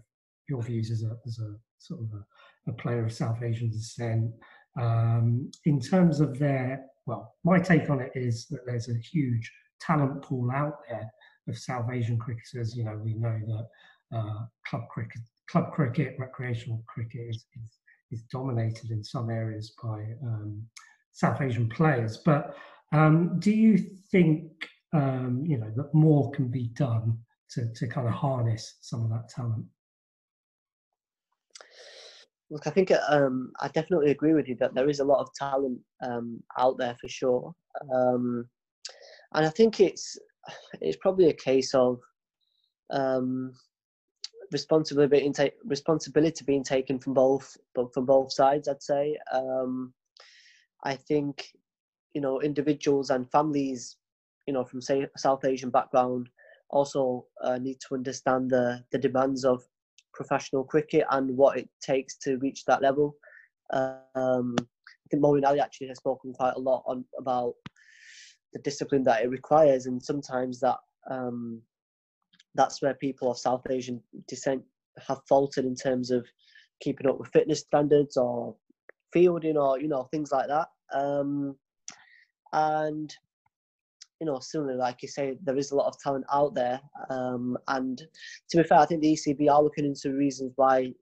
your 0.49 0.63
views 0.63 0.91
as 0.91 1.03
a 1.03 1.17
as 1.27 1.39
a 1.39 1.55
sort 1.79 2.01
of 2.01 2.09
a, 2.13 2.71
a 2.71 2.75
player 2.75 3.05
of 3.05 3.13
South 3.13 3.43
Asian 3.43 3.71
descent. 3.71 4.31
Um, 4.81 5.51
in 5.65 5.81
terms 5.81 6.21
of 6.21 6.39
their, 6.39 6.85
well, 7.07 7.35
my 7.45 7.59
take 7.59 7.91
on 7.91 8.01
it 8.01 8.13
is 8.15 8.47
that 8.49 8.61
there's 8.67 8.89
a 8.89 8.95
huge 8.95 9.51
talent 9.81 10.23
pool 10.23 10.51
out 10.53 10.79
there 10.89 11.11
of 11.49 11.59
South 11.59 11.91
Asian 11.93 12.19
cricketers. 12.19 12.77
You 12.77 12.85
know, 12.85 13.01
we 13.03 13.15
know 13.15 13.39
that 13.47 14.17
uh, 14.17 14.45
club 14.67 14.83
cricket, 14.89 15.23
club 15.51 15.73
cricket, 15.73 16.17
recreational 16.19 16.85
cricket 16.87 17.23
is, 17.29 17.47
is, 17.57 17.79
is 18.13 18.23
dominated 18.33 18.91
in 18.91 19.03
some 19.03 19.31
areas 19.31 19.75
by 19.83 20.05
um, 20.25 20.63
South 21.13 21.41
Asian 21.41 21.69
players. 21.69 22.19
But 22.19 22.55
um, 22.93 23.39
do 23.39 23.51
you 23.51 23.79
think 24.11 24.69
um, 24.93 25.45
you 25.47 25.59
know 25.59 25.73
that 25.77 25.95
more 25.95 26.31
can 26.33 26.49
be 26.49 26.69
done 26.69 27.19
to 27.51 27.73
to 27.73 27.87
kind 27.87 28.07
of 28.07 28.15
harness 28.15 28.77
some 28.81 29.05
of 29.05 29.11
that 29.11 29.29
talent? 29.29 29.65
Look, 32.51 32.67
I 32.67 32.71
think 32.71 32.91
um, 33.09 33.53
I 33.61 33.69
definitely 33.69 34.11
agree 34.11 34.35
with 34.35 34.49
you 34.49 34.57
that 34.57 34.75
there 34.75 34.89
is 34.89 34.99
a 34.99 35.05
lot 35.05 35.21
of 35.21 35.33
talent 35.35 35.79
um, 36.03 36.43
out 36.59 36.79
there 36.79 36.97
for 37.01 37.09
sure, 37.09 37.55
um, 37.95 38.49
and 39.35 39.47
I 39.47 39.51
think 39.51 39.81
it's 39.81 40.19
it's 40.81 40.99
probably 41.01 41.29
a 41.29 41.35
case 41.35 41.75
of 41.75 42.01
um, 42.91 43.53
responsibility 44.51 45.21
being 45.21 45.33
ta- 45.33 45.57
responsibility 45.65 46.45
being 46.45 46.65
taken 46.65 46.99
from 46.99 47.15
both 47.15 47.57
from 47.95 48.05
both 48.05 48.33
sides. 48.33 48.67
I'd 48.67 48.83
say. 48.83 49.17
Um, 49.33 49.95
I 50.85 50.97
think 50.97 51.53
you 52.15 52.21
know 52.21 52.41
individuals 52.41 53.11
and 53.11 53.31
families, 53.31 53.97
you 54.47 54.55
know, 54.55 54.65
from 54.65 54.81
say 54.81 55.07
South 55.17 55.45
Asian 55.45 55.71
background, 55.71 56.29
also 56.71 57.27
uh, 57.43 57.59
need 57.59 57.79
to 57.89 57.95
understand 57.95 58.51
the 58.51 58.85
the 58.93 58.99
demands 58.99 59.45
of 59.45 59.63
professional 60.13 60.65
cricket 60.65 61.05
and 61.11 61.37
what 61.37 61.59
it 61.59 61.69
takes 61.81 62.17
to 62.19 62.39
reach 62.39 62.65
that 62.65 62.83
level. 62.83 63.15
Um, 63.73 64.57
I 64.59 65.07
think 65.11 65.23
Moeen 65.23 65.47
Ali 65.47 65.61
actually 65.61 65.89
has 65.89 65.99
spoken 65.99 66.33
quite 66.33 66.55
a 66.57 66.61
lot 66.61 66.83
on 66.87 67.05
about 67.19 67.55
the 68.53 68.59
discipline 68.61 69.05
that 69.05 69.23
it 69.23 69.31
requires, 69.31 69.87
and 69.87 70.03
sometimes 70.03 70.61
that 70.61 70.77
um, 71.11 71.63
that's 72.55 72.83
where 72.83 72.95
people 72.95 73.31
of 73.31 73.39
South 73.39 73.63
Asian 73.71 74.03
descent 74.29 74.63
have 75.07 75.21
faltered 75.29 75.65
in 75.65 75.75
terms 75.75 76.11
of 76.11 76.27
keeping 76.81 77.07
up 77.07 77.19
with 77.19 77.31
fitness 77.31 77.61
standards 77.61 78.17
or 78.17 78.57
fielding 79.13 79.57
or 79.57 79.81
you 79.81 79.89
know 79.89 80.05
things 80.05 80.33
like 80.33 80.49
that. 80.49 80.69
Um, 80.93 81.57
and 82.53 83.15
you 84.21 84.27
know, 84.27 84.39
similarly, 84.39 84.77
like 84.77 85.03
you 85.03 85.09
say, 85.09 85.39
there 85.43 85.57
is 85.57 85.71
a 85.71 85.77
lot 85.77 85.87
of 85.87 85.99
talent 85.99 86.27
out 86.33 86.55
there. 86.55 86.79
Um, 87.09 87.57
and 87.69 87.99
to 88.51 88.57
be 88.59 88.63
fair, 88.63 88.79
I 88.79 88.87
think 88.87 89.01
the 89.01 89.15
ECB 89.15 89.51
are 89.51 89.63
looking 89.63 89.87
into 89.87 90.15
reasons 90.15 90.53
why 90.57 90.93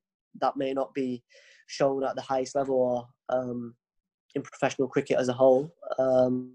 that 0.41 0.57
may 0.57 0.73
not 0.73 0.95
be 0.95 1.23
shown 1.67 2.05
at 2.05 2.15
the 2.15 2.23
highest 2.23 2.55
level 2.55 2.77
or 2.77 3.37
um, 3.37 3.75
in 4.37 4.43
professional 4.43 4.87
cricket 4.87 5.19
as 5.19 5.29
a 5.29 5.33
whole. 5.33 5.69
Um, 5.99 6.53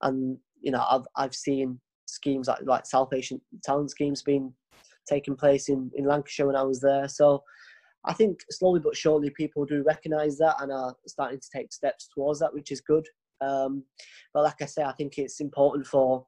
and 0.00 0.38
you 0.62 0.72
know, 0.72 0.84
I've 0.88 1.06
I've 1.14 1.34
seen 1.34 1.78
schemes 2.06 2.48
like 2.48 2.60
like 2.64 2.86
South 2.86 3.12
Asian 3.12 3.40
talent 3.62 3.90
schemes 3.90 4.22
being 4.22 4.54
taking 5.06 5.36
place 5.36 5.68
in 5.68 5.90
in 5.94 6.06
Lancashire 6.06 6.46
when 6.46 6.56
I 6.56 6.62
was 6.62 6.80
there. 6.80 7.08
So 7.08 7.42
I 8.04 8.12
think 8.12 8.40
slowly 8.50 8.80
but 8.80 8.96
surely 8.96 9.30
people 9.30 9.64
do 9.64 9.84
recognise 9.86 10.36
that 10.38 10.56
and 10.60 10.72
are 10.72 10.94
starting 11.06 11.38
to 11.38 11.48
take 11.54 11.72
steps 11.72 12.08
towards 12.12 12.40
that, 12.40 12.52
which 12.52 12.72
is 12.72 12.80
good. 12.80 13.06
Um, 13.40 13.84
but 14.34 14.44
like 14.44 14.60
I 14.60 14.66
say, 14.66 14.82
I 14.82 14.92
think 14.92 15.18
it's 15.18 15.40
important 15.40 15.86
for 15.86 16.26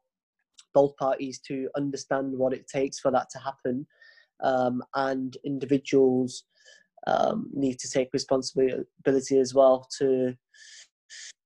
both 0.72 0.96
parties 0.96 1.40
to 1.46 1.68
understand 1.76 2.36
what 2.36 2.52
it 2.52 2.66
takes 2.68 2.98
for 2.98 3.10
that 3.12 3.28
to 3.30 3.38
happen, 3.38 3.86
um, 4.42 4.82
and 4.94 5.36
individuals 5.44 6.44
um, 7.06 7.48
need 7.52 7.78
to 7.78 7.90
take 7.90 8.08
responsibility 8.12 9.38
as 9.38 9.54
well 9.54 9.88
to 9.98 10.34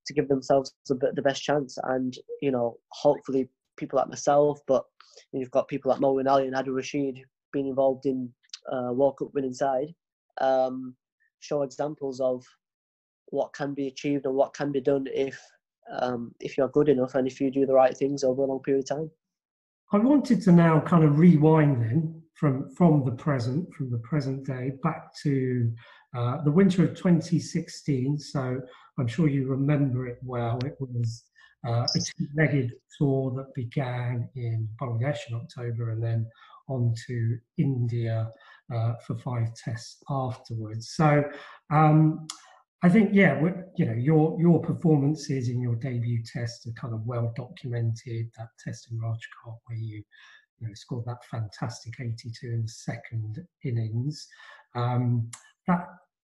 to 0.07 0.15
give 0.15 0.29
themselves 0.29 0.73
the, 0.89 1.13
the 1.15 1.23
best 1.23 1.43
chance. 1.43 1.77
And 1.85 2.15
you 2.41 2.51
know, 2.51 2.79
hopefully, 2.91 3.49
people 3.77 3.99
like 3.99 4.09
myself, 4.09 4.61
but 4.67 4.85
you've 5.33 5.51
got 5.51 5.69
people 5.69 5.91
like 5.91 6.01
Moeen 6.01 6.31
Ali 6.31 6.47
and 6.47 6.57
Adil 6.57 6.75
Rashid 6.75 7.21
being 7.53 7.69
involved 7.69 8.07
in 8.07 8.31
uh, 8.73 8.93
World 8.93 9.17
Cup 9.19 9.29
winning 9.35 9.55
side, 9.55 9.95
um, 10.41 10.95
show 11.41 11.63
examples 11.63 12.21
of 12.21 12.45
what 13.27 13.53
can 13.53 13.75
be 13.75 13.89
achieved 13.89 14.27
and 14.27 14.35
what 14.35 14.55
can 14.55 14.73
be 14.73 14.81
done 14.81 15.07
if 15.13 15.41
um, 16.01 16.35
if 16.41 16.59
you're 16.59 16.69
good 16.69 16.89
enough 16.89 17.15
and 17.15 17.27
if 17.27 17.41
you 17.41 17.51
do 17.51 17.65
the 17.65 17.73
right 17.73 17.97
things 17.97 18.23
over 18.23 18.43
a 18.43 18.47
long 18.47 18.61
period 18.61 18.85
of 18.85 18.97
time. 18.97 19.11
I 19.93 19.97
wanted 19.99 20.43
to 20.43 20.53
now 20.53 20.81
kind 20.81 21.05
of 21.05 21.19
rewind 21.19 21.81
then 21.81 22.23
from 22.35 22.71
from 22.75 23.05
the 23.05 23.13
present, 23.13 23.73
from 23.75 23.91
the 23.91 23.99
present 23.99 24.47
day, 24.47 24.73
back 24.83 25.15
to 25.23 25.73
uh, 26.17 26.43
the 26.43 26.51
winter 26.51 26.85
of 26.85 26.91
2016. 26.91 28.19
So 28.19 28.61
I'm 28.99 29.07
sure 29.07 29.29
you 29.29 29.47
remember 29.47 30.07
it 30.07 30.19
well. 30.23 30.59
It 30.65 30.77
was 30.79 31.25
uh, 31.67 31.87
a 31.95 31.99
two-legged 31.99 32.73
tour 32.97 33.33
that 33.37 33.55
began 33.55 34.29
in 34.37 34.69
Bangladesh 34.81 35.19
in 35.29 35.37
October 35.37 35.91
and 35.91 36.03
then 36.03 36.27
on 36.69 36.95
to 37.07 37.39
India 37.57 38.31
uh, 38.73 38.95
for 39.07 39.17
five 39.17 39.55
tests 39.55 40.03
afterwards. 40.11 40.91
So 40.91 41.25
um, 41.71 42.27
I 42.83 42.89
think, 42.89 43.11
yeah, 43.13 43.41
you 43.77 43.87
know, 43.87 43.95
your 43.95 44.37
your 44.41 44.61
performances 44.61 45.49
in 45.49 45.61
your 45.61 45.75
debut 45.75 46.23
test 46.23 46.67
are 46.67 46.73
kind 46.73 46.95
of 46.95 47.05
well 47.07 47.33
documented. 47.35 48.31
That 48.37 48.49
test 48.63 48.89
in 48.91 48.99
Rajkot 48.99 49.59
where 49.67 49.79
you, 49.79 50.03
you 50.59 50.69
know, 50.69 50.75
scored 50.75 51.05
that 51.07 51.25
fantastic 51.31 51.95
82 52.01 52.47
in 52.47 52.63
the 52.63 52.69
second 52.69 53.45
innings. 53.65 54.29
Um, 54.75 55.31
that 55.67 55.87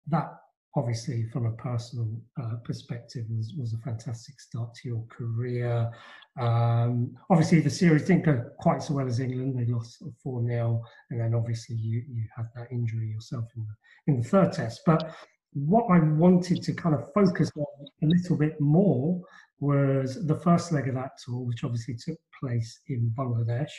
that 0.09 0.31
obviously, 0.77 1.25
from 1.33 1.47
a 1.47 1.53
personal 1.53 2.09
uh, 2.41 2.57
perspective, 2.65 3.25
was 3.31 3.55
was 3.59 3.73
a 3.73 3.79
fantastic 3.79 4.41
start 4.41 4.75
to 4.75 4.89
your 4.89 5.05
career. 5.09 5.91
Um, 6.39 7.17
obviously, 7.31 7.61
the 7.61 7.71
series 7.71 8.05
didn't 8.05 8.25
go 8.25 8.45
quite 8.59 8.83
so 8.83 8.95
well 8.95 9.07
as 9.07 9.21
England. 9.21 9.59
They 9.59 9.71
lost 9.71 10.03
four 10.23 10.45
0 10.47 10.83
and 11.11 11.21
then 11.21 11.35
obviously 11.35 11.77
you 11.77 12.03
you 12.09 12.25
had 12.37 12.47
that 12.57 12.71
injury 12.71 13.09
yourself 13.09 13.45
in 13.57 13.67
the 13.67 14.13
in 14.13 14.21
the 14.21 14.29
third 14.29 14.53
test, 14.53 14.83
but 14.87 15.15
what 15.53 15.87
I 15.91 15.99
wanted 15.99 16.63
to 16.63 16.73
kind 16.73 16.95
of 16.95 17.13
focus 17.13 17.51
on 17.57 17.87
a 18.03 18.07
little 18.07 18.37
bit 18.37 18.61
more 18.61 19.21
was 19.59 20.27
the 20.27 20.37
first 20.37 20.73
leg 20.73 20.89
of 20.89 20.95
that 20.95 21.13
tour, 21.25 21.41
which 21.41 21.65
obviously 21.65 21.95
took 21.95 22.19
place 22.41 22.81
in 22.89 23.13
Bangladesh. 23.17 23.73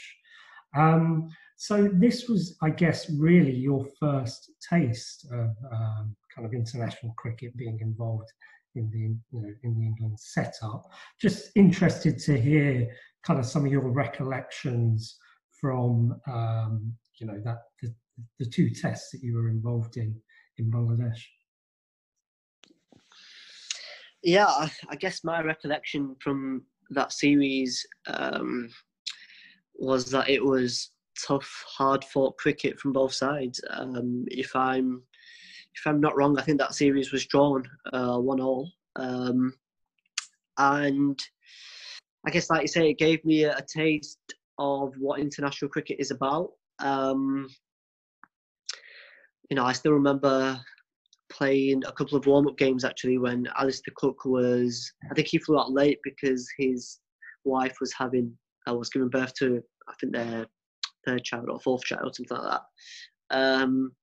Um, 0.75 1.29
so 1.57 1.89
this 1.93 2.27
was, 2.27 2.57
I 2.62 2.69
guess, 2.69 3.10
really 3.10 3.55
your 3.55 3.86
first 4.00 4.51
taste 4.69 5.27
of 5.31 5.50
um, 5.71 6.15
kind 6.33 6.45
of 6.45 6.53
international 6.53 7.13
cricket 7.17 7.55
being 7.57 7.79
involved 7.81 8.31
in 8.75 8.89
the 8.89 9.00
you 9.35 9.41
know 9.41 9.53
in 9.63 9.77
the 9.77 9.85
England 9.85 10.19
setup. 10.19 10.83
Just 11.19 11.51
interested 11.55 12.17
to 12.19 12.39
hear 12.39 12.89
kind 13.23 13.39
of 13.39 13.45
some 13.45 13.65
of 13.65 13.71
your 13.71 13.88
recollections 13.89 15.17
from 15.59 16.19
um, 16.27 16.93
you 17.19 17.27
know 17.27 17.39
that 17.43 17.59
the, 17.81 17.93
the 18.39 18.45
two 18.45 18.69
tests 18.69 19.11
that 19.11 19.21
you 19.21 19.35
were 19.35 19.50
involved 19.50 19.97
in 19.97 20.15
in 20.57 20.71
Bangladesh 20.71 21.21
yeah, 24.23 24.45
I, 24.45 24.71
I, 24.89 24.95
guess 24.95 25.23
my 25.23 25.41
recollection 25.41 26.15
from 26.19 26.63
that 26.91 27.11
series 27.11 27.85
um, 28.07 28.69
was 29.75 30.11
that 30.11 30.29
it 30.29 30.43
was 30.43 30.91
tough, 31.25 31.65
hard 31.67 32.03
fought 32.03 32.38
cricket 32.38 32.79
from 32.79 32.93
both 32.93 33.13
sides. 33.13 33.59
Um, 33.71 34.25
if 34.27 34.55
I'm 34.55 35.01
if 35.75 35.86
I'm 35.86 36.01
not 36.01 36.16
wrong, 36.16 36.38
I 36.38 36.42
think 36.42 36.60
that 36.60 36.75
series 36.75 37.12
was 37.12 37.25
drawn 37.25 37.63
uh, 37.94 38.18
one 38.18 38.40
all, 38.40 38.72
um, 38.96 39.54
and 40.58 41.20
I 42.25 42.32
guess, 42.32 42.50
like 42.50 42.62
you 42.62 42.68
say, 42.68 42.90
it 42.90 42.98
gave 42.98 43.24
me 43.25 43.46
a, 43.46 43.58
a 43.58 43.62
taste 43.62 44.20
of 44.60 44.94
what 45.00 45.20
international 45.20 45.70
cricket 45.70 45.98
is 46.00 46.12
about. 46.12 46.51
Um, 46.80 47.48
you 49.50 49.56
know, 49.56 49.66
I 49.66 49.74
still 49.74 49.94
remember 49.94 50.60
playing 51.32 51.84
a 51.86 51.92
couple 51.92 52.18
of 52.18 52.25
warm 52.25 52.48
up 52.48 52.58
games 52.58 52.84
actually 52.84 53.18
when 53.18 53.48
Alastair 53.58 53.94
Cook 53.96 54.25
was, 54.25 54.92
I 55.10 55.13
think 55.13 55.28
he 55.28 55.40
flew 55.40 55.60
out 55.60 55.72
late 55.72 56.00
because 56.04 56.48
his 56.58 57.00
wife 57.44 57.78
was 57.80 57.94
having, 57.94 58.38
uh, 58.70 58.75
was 58.75 58.90
giving 58.90 59.10
birth 59.10 59.34
to, 59.36 59.63
I 59.90 59.94
think 60.00 60.13
their 60.13 60.46
third 61.08 61.24
child 61.24 61.50
or 61.50 61.60
fourth 61.60 61.84
child, 61.84 62.16
something 62.16 62.38
like 62.38 62.51
that. 62.51 62.62
Um, 63.36 63.94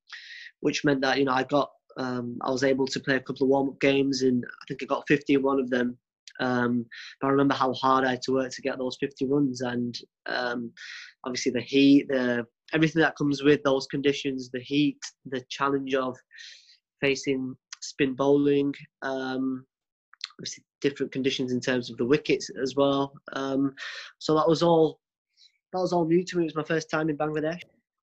which 0.61 0.85
meant 0.85 1.01
that, 1.03 1.19
you 1.19 1.25
know, 1.25 1.33
I 1.33 1.45
got, 1.45 1.71
um, 1.97 2.39
I 2.43 2.51
was 2.51 2.65
able 2.65 2.87
to 2.87 3.01
play 3.01 3.17
a 3.17 3.21
couple 3.21 3.45
of 3.45 3.51
warm 3.51 3.69
up 3.69 3.81
games 3.81 4.23
and 4.23 4.45
I 4.47 4.65
think 4.67 4.83
I 4.83 4.87
got 4.87 5.09
50 5.09 5.35
in 5.35 5.43
one 5.43 5.61
of 5.61 5.71
them. 5.71 5.97
Um, 6.41 6.87
but 7.21 7.29
I 7.29 7.31
remember 7.31 7.55
how 7.55 7.73
hard 7.73 8.05
I 8.05 8.11
had 8.11 8.23
to 8.23 8.33
work 8.33 8.53
to 8.53 8.63
get 8.63 8.79
those 8.79 8.97
50 9.01 9.27
runs 9.27 9.61
and 9.61 9.99
um, 10.27 10.71
obviously 11.25 11.53
the 11.53 11.61
heat, 11.61 12.07
the 12.09 12.47
everything 12.73 13.01
that 13.01 13.17
comes 13.17 13.43
with 13.43 13.63
those 13.63 13.87
conditions, 13.87 14.51
the 14.51 14.61
heat, 14.61 14.99
the 15.27 15.43
challenge 15.49 15.95
of 15.95 16.17
facing 17.01 17.57
spin 17.81 18.15
bowling. 18.15 18.75
Um, 19.03 19.65
obviously, 20.39 20.65
different 20.81 21.13
conditions 21.13 21.53
in 21.53 21.61
terms 21.61 21.91
of 21.91 21.97
the 21.97 22.05
wickets 22.05 22.51
as 22.63 22.77
well. 22.77 23.13
Um, 23.33 23.75
so 24.19 24.35
that 24.35 24.49
was 24.49 24.63
all 24.63 25.01
that 25.73 25.81
was 25.81 25.93
all 25.93 26.07
new 26.07 26.25
to 26.25 26.37
me. 26.37 26.45
It 26.45 26.55
was 26.55 26.57
my 26.57 26.63
first 26.63 26.91
time 26.91 27.11
in 27.11 27.17
Bangladesh. 27.17 27.61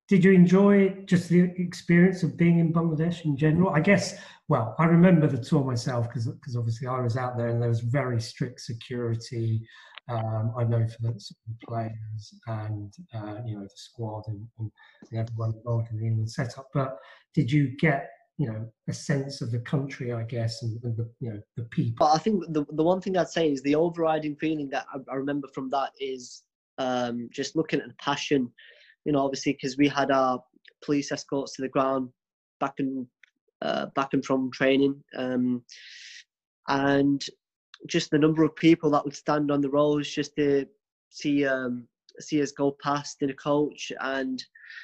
Did 0.08 0.22
you 0.22 0.32
enjoy 0.32 0.90
just 1.06 1.28
the 1.28 1.40
experience 1.56 2.22
of 2.22 2.36
being 2.36 2.60
in 2.60 2.72
Bangladesh 2.72 3.24
in 3.24 3.36
general? 3.36 3.70
I 3.70 3.80
guess. 3.80 4.18
Well, 4.48 4.76
I 4.78 4.84
remember 4.84 5.26
the 5.26 5.42
tour 5.42 5.64
myself 5.64 6.08
because 6.08 6.28
obviously 6.56 6.86
I 6.86 7.00
was 7.00 7.16
out 7.16 7.36
there 7.36 7.48
and 7.48 7.60
there 7.60 7.68
was 7.68 7.80
very 7.80 8.20
strict 8.20 8.60
security. 8.60 9.66
Um, 10.08 10.54
I 10.56 10.62
know 10.62 10.86
for 10.86 11.02
the, 11.02 11.20
players 11.66 12.34
and 12.46 12.94
uh, 13.12 13.38
you 13.44 13.56
know 13.56 13.64
the 13.64 13.70
squad 13.74 14.22
and, 14.28 14.46
and, 14.60 14.70
everyone 15.12 15.54
involved 15.56 15.90
in 15.90 15.98
the 15.98 16.06
England 16.06 16.30
setup. 16.30 16.68
But 16.72 16.98
did 17.34 17.50
you 17.50 17.76
get 17.78 18.10
you 18.38 18.46
know 18.46 18.70
a 18.88 18.92
sense 18.92 19.40
of 19.40 19.50
the 19.50 19.58
country 19.60 20.12
i 20.12 20.22
guess 20.22 20.62
and, 20.62 20.78
and 20.84 20.94
the 20.94 21.10
you 21.20 21.30
know 21.30 21.40
the 21.56 21.62
people 21.64 22.06
but 22.06 22.12
i 22.14 22.18
think 22.18 22.44
the, 22.48 22.66
the 22.72 22.82
one 22.82 23.00
thing 23.00 23.16
i'd 23.16 23.30
say 23.30 23.50
is 23.50 23.62
the 23.62 23.74
overriding 23.74 24.36
feeling 24.36 24.68
that 24.68 24.84
i, 24.92 24.98
I 25.10 25.14
remember 25.14 25.48
from 25.54 25.70
that 25.70 25.92
is 25.98 26.42
um, 26.78 27.30
just 27.32 27.56
looking 27.56 27.80
at 27.80 27.88
the 27.88 27.94
passion 27.94 28.52
you 29.06 29.12
know 29.12 29.24
obviously 29.24 29.52
because 29.52 29.78
we 29.78 29.88
had 29.88 30.10
our 30.10 30.42
police 30.84 31.10
escorts 31.10 31.54
to 31.54 31.62
the 31.62 31.68
ground 31.68 32.10
back 32.60 32.74
and 32.78 33.06
uh, 33.62 33.86
back 33.94 34.12
and 34.12 34.24
from 34.24 34.50
training 34.50 35.02
um, 35.16 35.62
and 36.68 37.24
just 37.86 38.10
the 38.10 38.18
number 38.18 38.42
of 38.42 38.54
people 38.56 38.90
that 38.90 39.04
would 39.04 39.16
stand 39.16 39.50
on 39.50 39.62
the 39.62 39.70
roads 39.70 40.10
just 40.10 40.34
to 40.36 40.66
see 41.08 41.46
um, 41.46 41.86
see 42.20 42.42
us 42.42 42.52
go 42.52 42.76
past 42.82 43.22
in 43.22 43.30
a 43.30 43.34
coach 43.34 43.92
and 44.00 44.42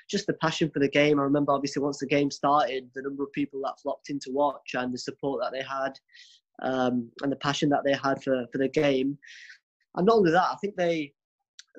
just 0.09 0.27
the 0.27 0.35
passion 0.35 0.71
for 0.71 0.79
the 0.79 0.89
game. 0.89 1.19
I 1.19 1.23
remember 1.23 1.53
obviously 1.53 1.83
once 1.83 1.99
the 1.99 2.07
game 2.07 2.31
started, 2.31 2.91
the 2.95 3.03
number 3.03 3.23
of 3.23 3.33
people 3.33 3.61
that 3.65 3.81
flocked 3.83 4.11
in 4.11 4.19
to 4.21 4.31
watch 4.31 4.75
and 4.75 4.93
the 4.93 4.99
support 4.99 5.41
that 5.43 5.53
they 5.53 5.65
had 5.65 5.99
um, 6.63 7.11
and 7.23 7.33
the 7.33 7.37
passion 7.37 7.69
that 7.71 7.85
they 7.85 7.95
had 7.95 8.23
for, 8.23 8.47
for 8.53 8.59
the 8.59 8.69
game. 8.69 9.19
And 9.97 10.07
not 10.07 10.17
only 10.17 10.31
that, 10.31 10.51
I 10.53 10.57
think 10.61 10.77
they, 10.77 11.13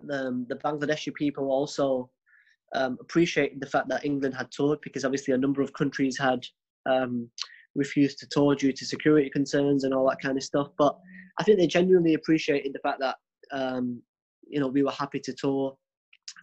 the, 0.03 0.45
the 0.49 0.55
Bangladeshi 0.55 1.13
people 1.13 1.51
also 1.51 2.09
um, 2.73 2.97
appreciated 3.01 3.59
the 3.59 3.67
fact 3.67 3.87
that 3.89 4.05
England 4.05 4.35
had 4.35 4.51
toured 4.51 4.79
because 4.81 5.05
obviously 5.05 5.33
a 5.33 5.37
number 5.37 5.61
of 5.61 5.73
countries 5.73 6.17
had 6.17 6.45
um, 6.85 7.29
refused 7.75 8.19
to 8.19 8.27
tour 8.29 8.55
due 8.55 8.73
to 8.73 8.85
security 8.85 9.29
concerns 9.29 9.83
and 9.83 9.93
all 9.93 10.07
that 10.09 10.21
kind 10.21 10.37
of 10.37 10.43
stuff. 10.43 10.69
But 10.77 10.97
I 11.39 11.43
think 11.43 11.59
they 11.59 11.67
genuinely 11.67 12.13
appreciated 12.13 12.73
the 12.73 12.79
fact 12.79 12.99
that 12.99 13.15
um, 13.51 14.01
you 14.47 14.59
know 14.59 14.67
we 14.67 14.83
were 14.83 14.91
happy 14.91 15.19
to 15.21 15.33
tour, 15.33 15.75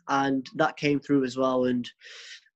and 0.08 0.46
that 0.56 0.76
came 0.76 1.00
through 1.00 1.24
as 1.24 1.36
well. 1.36 1.64
And 1.64 1.88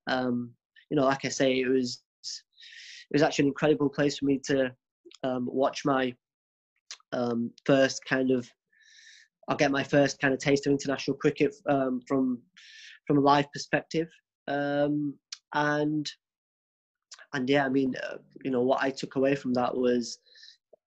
um, 0.07 0.51
you 0.89 0.97
know, 0.97 1.05
like 1.05 1.25
I 1.25 1.29
say, 1.29 1.59
it 1.59 1.67
was 1.67 2.01
it 2.23 3.13
was 3.13 3.21
actually 3.21 3.43
an 3.43 3.49
incredible 3.49 3.89
place 3.89 4.19
for 4.19 4.25
me 4.25 4.39
to 4.45 4.73
um, 5.23 5.47
watch 5.51 5.85
my 5.85 6.13
um, 7.11 7.51
first 7.65 8.03
kind 8.05 8.31
of. 8.31 8.49
I'll 9.47 9.55
get 9.55 9.69
my 9.69 9.83
first 9.83 10.19
kind 10.19 10.33
of 10.33 10.39
taste 10.39 10.65
of 10.65 10.71
international 10.71 11.17
cricket 11.17 11.53
um, 11.69 12.01
from 12.07 12.41
from 13.07 13.17
a 13.17 13.21
live 13.21 13.51
perspective, 13.51 14.09
um, 14.47 15.13
and 15.53 16.09
and 17.33 17.49
yeah, 17.49 17.65
I 17.65 17.69
mean, 17.69 17.95
uh, 18.03 18.17
you 18.43 18.51
know, 18.51 18.61
what 18.61 18.81
I 18.81 18.89
took 18.89 19.15
away 19.15 19.35
from 19.35 19.53
that 19.53 19.75
was, 19.75 20.19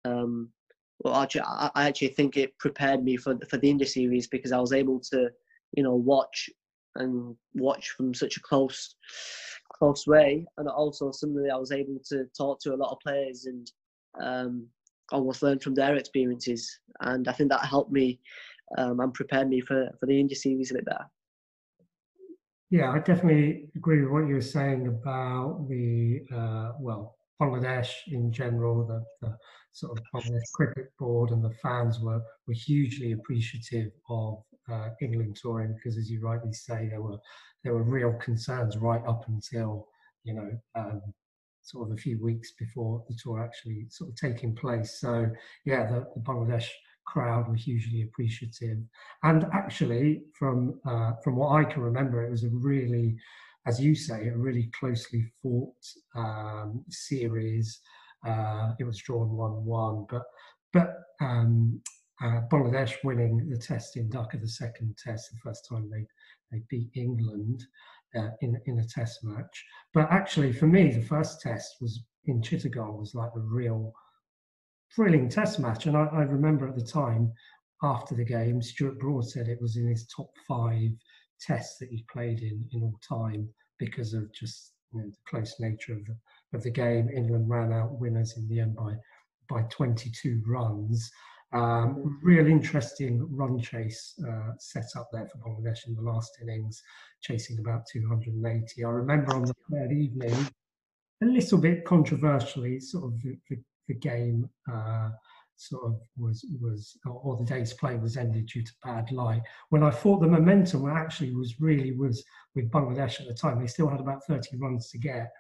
um, 0.05 0.49
well, 1.01 1.17
actually, 1.17 1.43
I, 1.43 1.71
I 1.75 1.89
actually 1.89 2.09
think 2.09 2.37
it 2.37 2.59
prepared 2.59 3.05
me 3.05 3.17
for 3.17 3.39
for 3.49 3.59
the 3.59 3.71
India 3.71 3.87
series 3.87 4.27
because 4.27 4.53
I 4.53 4.59
was 4.59 4.73
able 4.73 5.01
to, 5.13 5.29
you 5.77 5.83
know, 5.83 5.95
watch 5.95 6.49
and 6.97 7.37
watch 7.55 7.91
from 7.91 8.15
such 8.15 8.37
a 8.37 8.41
close 8.41 8.95
close 9.75 10.07
way, 10.07 10.47
and 10.57 10.69
also 10.69 11.11
similarly, 11.11 11.51
I 11.51 11.57
was 11.57 11.73
able 11.73 11.99
to 12.09 12.25
talk 12.37 12.61
to 12.61 12.75
a 12.75 12.77
lot 12.77 12.93
of 12.93 13.01
players 13.01 13.47
and 13.47 13.71
um, 14.21 14.67
almost 15.13 15.43
learn 15.43 15.59
from 15.59 15.75
their 15.75 15.97
experiences, 15.97 16.81
and 17.01 17.29
I 17.29 17.33
think 17.33 17.51
that 17.51 17.65
helped 17.65 17.93
me 17.93 18.21
um, 18.77 19.01
and 19.01 19.13
prepared 19.15 19.49
me 19.49 19.61
for 19.61 19.91
for 20.01 20.07
the 20.07 20.19
India 20.19 20.37
series 20.37 20.71
a 20.71 20.75
bit 20.75 20.87
better. 20.87 21.07
Yeah, 22.71 22.91
I 22.93 22.99
definitely 22.99 23.71
agree 23.77 24.03
with 24.03 24.11
what 24.11 24.29
you 24.29 24.35
were 24.35 24.41
saying 24.43 24.87
about 24.87 25.67
the 25.69 26.21
uh, 26.35 26.73
well, 26.79 27.17
Bangladesh 27.41 27.91
in 28.09 28.31
general, 28.33 28.87
the, 28.87 29.03
the, 29.23 29.35
sort 29.73 29.97
of 29.97 30.05
Bangladesh 30.13 30.51
cricket 30.55 30.91
board 30.99 31.31
and 31.31 31.43
the 31.43 31.55
fans 31.63 32.01
were 32.01 32.21
were 32.47 32.55
hugely 32.55 33.13
appreciative 33.13 33.93
of 34.11 34.43
uh, 34.71 34.89
England 35.01 35.39
touring 35.41 35.75
because, 35.75 35.97
as 35.97 36.11
you 36.11 36.21
rightly 36.21 36.53
say, 36.53 36.89
there 36.91 37.01
were 37.01 37.19
there 37.65 37.75
were 37.75 37.83
real 37.83 38.13
concerns 38.15 38.77
right 38.77 39.03
up 39.07 39.25
until 39.29 39.87
you 40.25 40.35
know 40.35 40.51
um, 40.75 41.01
sort 41.63 41.89
of 41.89 41.97
a 41.97 42.01
few 42.01 42.23
weeks 42.23 42.53
before 42.59 43.03
the 43.09 43.17
tour 43.23 43.43
actually 43.43 43.87
sort 43.89 44.11
of 44.11 44.17
taking 44.17 44.55
place. 44.55 45.01
So 45.01 45.27
yeah, 45.65 45.87
the, 45.87 46.07
the 46.15 46.21
Bangladesh 46.21 46.69
crowd 47.13 47.49
were 47.49 47.55
hugely 47.69 48.03
appreciative. 48.03 48.79
And 49.23 49.47
actually, 49.53 50.23
from 50.39 50.79
uh, 50.87 51.13
from 51.23 51.37
what 51.37 51.53
I 51.61 51.65
can 51.65 51.83
remember, 51.83 52.25
it 52.25 52.31
was 52.31 52.45
a 52.45 52.51
really, 52.71 53.17
as 53.67 53.81
you 53.81 53.95
say, 53.95 54.29
a 54.29 54.37
really 54.37 54.71
closely 54.79 55.23
fought 55.41 55.83
um, 56.15 56.85
series. 56.89 57.81
Uh, 58.27 58.73
it 58.81 58.85
was 58.85 58.99
drawn 58.99 59.31
one-one, 59.31 60.07
but 60.11 60.25
but 60.73 60.91
um, 61.21 61.81
uh, 62.23 62.41
Bangladesh 62.51 62.95
winning 63.05 63.49
the 63.49 63.57
test 63.57 63.97
in 63.97 64.11
Dhaka, 64.11 64.41
the 64.41 64.49
second 64.49 64.97
test, 65.03 65.31
the 65.31 65.39
first 65.45 65.67
time 65.69 65.89
they 65.91 66.05
they 66.51 66.63
beat 66.69 66.91
England 66.95 67.65
uh, 68.17 68.31
in 68.41 68.61
in 68.67 68.81
a 68.81 68.87
test 68.87 69.25
match. 69.25 69.65
But 69.95 70.11
actually, 70.11 70.53
for 70.53 70.67
me, 70.67 70.91
the 70.91 71.09
first 71.15 71.41
test 71.41 71.77
was 71.81 72.05
in 72.27 72.43
Chittagong 72.43 72.99
was 72.99 73.15
like 73.15 73.33
the 73.35 73.41
real 73.41 73.93
thrilling 74.95 75.29
test 75.29 75.59
match. 75.59 75.87
And 75.87 75.97
I, 75.97 76.07
I, 76.13 76.23
remember 76.23 76.69
at 76.69 76.77
the 76.77 76.85
time, 76.85 77.33
after 77.83 78.15
the 78.15 78.25
game, 78.25 78.61
Stuart 78.63 78.99
Broad 78.99 79.29
said 79.29 79.49
it 79.49 79.61
was 79.61 79.77
in 79.77 79.87
his 79.87 80.07
top 80.07 80.31
five 80.47 80.91
tests 81.41 81.79
that 81.79 81.89
he 81.91 82.05
played 82.11 82.41
in 82.41 82.65
in 82.73 82.83
all 82.83 82.99
time 83.09 83.49
because 83.79 84.15
of 84.15 84.33
just 84.33 84.73
you 84.93 85.01
know, 85.01 85.07
the 85.07 85.17
close 85.29 85.55
nature 85.61 85.93
of 85.93 86.05
the, 86.07 86.17
of 86.57 86.63
the 86.63 86.71
game. 86.71 87.09
England 87.15 87.49
ran 87.49 87.73
out 87.73 87.99
winners 87.99 88.37
in 88.37 88.49
the 88.49 88.61
end 88.61 88.75
by 88.77 88.95
by 89.49 89.63
22 89.71 90.43
runs. 90.47 91.11
Um, 91.53 92.21
real 92.23 92.47
interesting 92.47 93.27
run 93.31 93.59
chase 93.59 94.15
uh, 94.29 94.53
set 94.59 94.85
up 94.97 95.09
there 95.13 95.27
for 95.27 95.39
Bangladesh 95.39 95.87
in 95.87 95.95
the 95.95 96.03
last 96.03 96.31
innings, 96.43 96.83
chasing 97.23 97.59
about 97.59 97.87
280. 97.91 98.85
I 98.85 98.89
remember 98.89 99.35
on 99.35 99.45
the 99.45 99.55
third 99.71 99.93
evening, 99.93 100.35
a 101.23 101.27
little 101.27 101.59
bit 101.59 101.87
controversially, 101.87 102.79
sort 102.81 103.05
of 103.05 103.23
the, 103.23 103.39
the, 103.49 103.57
the 103.89 103.95
game 103.95 104.49
uh, 104.71 105.11
sort 105.57 105.85
of 105.85 106.01
was 106.17 106.47
was 106.61 106.97
or 107.05 107.37
the 107.37 107.45
day's 107.45 107.73
play 107.73 107.97
was 107.97 108.17
ended 108.17 108.47
due 108.47 108.63
to 108.63 108.73
bad 108.85 109.11
light. 109.11 109.43
When 109.71 109.83
I 109.83 109.91
thought 109.91 110.21
the 110.21 110.29
momentum 110.29 110.89
actually 110.89 111.35
was 111.35 111.61
really 111.61 111.93
was 111.93 112.25
with 112.55 112.71
Bangladesh 112.71 113.21
at 113.21 113.27
the 113.27 113.35
time, 113.35 113.61
they 113.61 113.67
still 113.67 113.89
had 113.89 114.01
about 114.01 114.25
30 114.27 114.57
runs 114.59 114.89
to 114.91 114.99
get. 114.99 115.33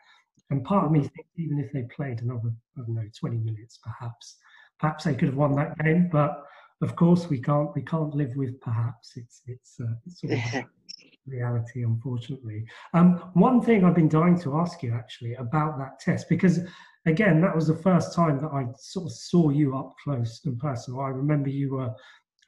And 0.50 0.64
part 0.64 0.86
of 0.86 0.92
me 0.92 1.00
thinks 1.00 1.30
even 1.36 1.58
if 1.60 1.72
they 1.72 1.82
played 1.82 2.20
another, 2.20 2.52
I 2.76 2.80
don't 2.80 2.94
know, 2.94 3.08
20 3.18 3.38
minutes 3.38 3.78
perhaps, 3.82 4.38
perhaps 4.80 5.04
they 5.04 5.14
could 5.14 5.28
have 5.28 5.36
won 5.36 5.54
that 5.56 5.78
game. 5.78 6.08
But 6.10 6.44
of 6.80 6.96
course 6.96 7.28
we 7.28 7.40
can't 7.40 7.74
we 7.74 7.82
can't 7.82 8.14
live 8.14 8.34
with 8.34 8.60
perhaps. 8.60 9.12
It's 9.16 9.42
it's, 9.46 9.76
uh, 9.80 9.92
it's 10.06 10.20
sort 10.20 10.32
of 10.32 10.64
reality, 11.26 11.82
unfortunately. 11.82 12.64
Um, 12.94 13.30
one 13.34 13.60
thing 13.60 13.84
I've 13.84 13.94
been 13.94 14.08
dying 14.08 14.38
to 14.40 14.58
ask 14.58 14.82
you 14.82 14.94
actually 14.94 15.34
about 15.34 15.78
that 15.78 16.00
test 16.00 16.28
because 16.28 16.60
again, 17.08 17.40
that 17.40 17.54
was 17.54 17.66
the 17.66 17.76
first 17.76 18.14
time 18.14 18.40
that 18.40 18.52
I 18.52 18.66
sort 18.78 19.06
of 19.06 19.12
saw 19.12 19.50
you 19.50 19.76
up 19.76 19.94
close 20.02 20.40
and 20.44 20.58
personal. 20.58 21.00
I 21.00 21.08
remember 21.08 21.48
you 21.48 21.74
were 21.74 21.94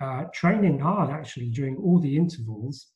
uh, 0.00 0.24
training 0.32 0.78
hard 0.78 1.10
actually 1.10 1.50
during 1.50 1.76
all 1.76 1.98
the 1.98 2.16
intervals. 2.16 2.88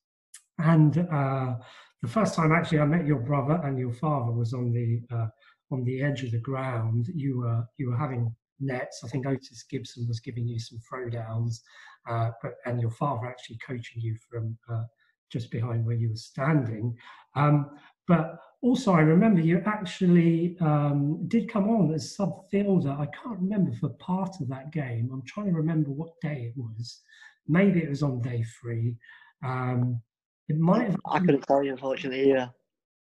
And 0.59 0.98
uh, 1.12 1.55
the 2.03 2.09
first 2.09 2.35
time 2.35 2.53
actually 2.53 2.81
I 2.81 2.87
met 2.87 3.07
your 3.07 3.18
brother 3.18 3.61
and 3.64 3.79
your 3.79 3.92
father 3.92 4.33
was 4.33 4.53
on 4.55 4.72
the 4.72 5.03
uh, 5.14 5.27
on 5.70 5.85
the 5.85 6.03
edge 6.03 6.22
of 6.22 6.31
the 6.31 6.38
ground. 6.38 7.09
You 7.14 7.40
were 7.40 7.64
you 7.77 7.90
were 7.90 7.96
having 7.96 8.35
nets. 8.61 9.03
I 9.05 9.09
think 9.09 9.27
Otis 9.27 9.64
Gibson 9.68 10.07
was 10.07 10.20
giving 10.20 10.46
you 10.46 10.59
some 10.59 10.79
throwdowns, 10.79 11.61
uh, 12.09 12.31
but 12.42 12.55
and 12.66 12.81
your 12.81 12.90
father 12.90 13.27
actually 13.27 13.59
coaching 13.66 14.00
you 14.00 14.16
from 14.31 14.57
uh, 14.70 14.85
just 15.31 15.50
behind 15.50 15.85
where 15.85 15.96
you 15.96 16.11
were 16.11 16.16
standing. 16.16 16.96
Um, 17.35 17.70
but 18.07 18.38
also, 18.64 18.92
I 18.92 19.00
remember 19.00 19.42
you 19.42 19.62
actually 19.66 20.57
um, 20.61 21.29
did 21.29 21.53
come 21.53 21.68
on 21.68 21.92
as 21.92 22.16
sub 22.16 22.48
fielder. 22.50 22.96
I 22.98 23.07
can't 23.22 23.38
remember 23.38 23.72
for 23.72 23.90
part 23.90 24.40
of 24.40 24.48
that 24.48 24.72
game. 24.72 25.11
I'm 25.12 25.22
trying 25.27 25.48
to 25.48 25.53
remember 25.53 25.90
what 25.90 26.18
day 26.22 26.50
it 26.50 26.55
was. 26.57 27.03
Maybe 27.46 27.81
it 27.81 27.90
was 27.90 28.03
on 28.03 28.22
day 28.22 28.42
three. 28.59 28.96
Um, 29.44 30.00
it 30.48 30.59
might 30.59 30.87
have. 30.87 30.96
I 31.07 31.18
couldn't 31.18 31.42
tell 31.42 31.62
you, 31.62 31.72
unfortunately. 31.72 32.27
Yeah. 32.27 32.48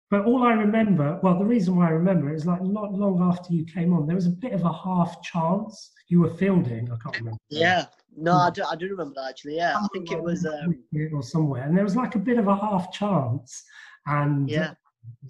But 0.10 0.25
all 0.25 0.43
I 0.43 0.53
remember, 0.53 1.19
well, 1.21 1.38
the 1.38 1.45
reason 1.45 1.75
why 1.75 1.88
I 1.88 1.91
remember 1.91 2.31
it 2.31 2.38
is 2.38 2.47
like 2.47 2.63
not 2.63 2.93
long 2.93 3.21
after 3.21 3.53
you 3.53 3.65
came 3.65 3.93
on, 3.93 4.08
there 4.08 4.15
was 4.15 4.27
a 4.27 4.31
bit 4.31 4.53
of 4.53 4.63
a 4.63 4.73
half 4.73 5.21
chance 5.21 5.91
you 6.08 6.21
were 6.21 6.34
fielding. 6.34 6.91
I 6.91 6.97
can't 7.03 7.19
remember. 7.19 7.39
Yeah, 7.49 7.86
no, 8.17 8.34
I 8.34 8.49
do, 8.49 8.63
I 8.63 8.75
do 8.75 8.89
remember 8.89 9.13
that 9.17 9.29
actually. 9.29 9.58
Yeah, 9.58 9.77
I 9.77 9.88
think 9.93 10.12
it 10.12 10.21
was 10.21 10.45
um... 10.45 10.84
or 11.13 11.21
somewhere, 11.21 11.63
and 11.63 11.77
there 11.77 11.84
was 11.84 11.95
like 11.95 12.15
a 12.15 12.19
bit 12.19 12.39
of 12.39 12.47
a 12.47 12.55
half 12.55 12.91
chance, 12.91 13.63
and 14.08 14.49
yeah, 14.49 14.73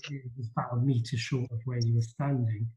it 0.10 0.32
was 0.38 0.50
about 0.56 0.74
a 0.74 0.78
meter 0.78 1.18
short 1.18 1.50
of 1.52 1.60
where 1.66 1.80
you 1.80 1.96
were 1.96 2.02
standing. 2.02 2.68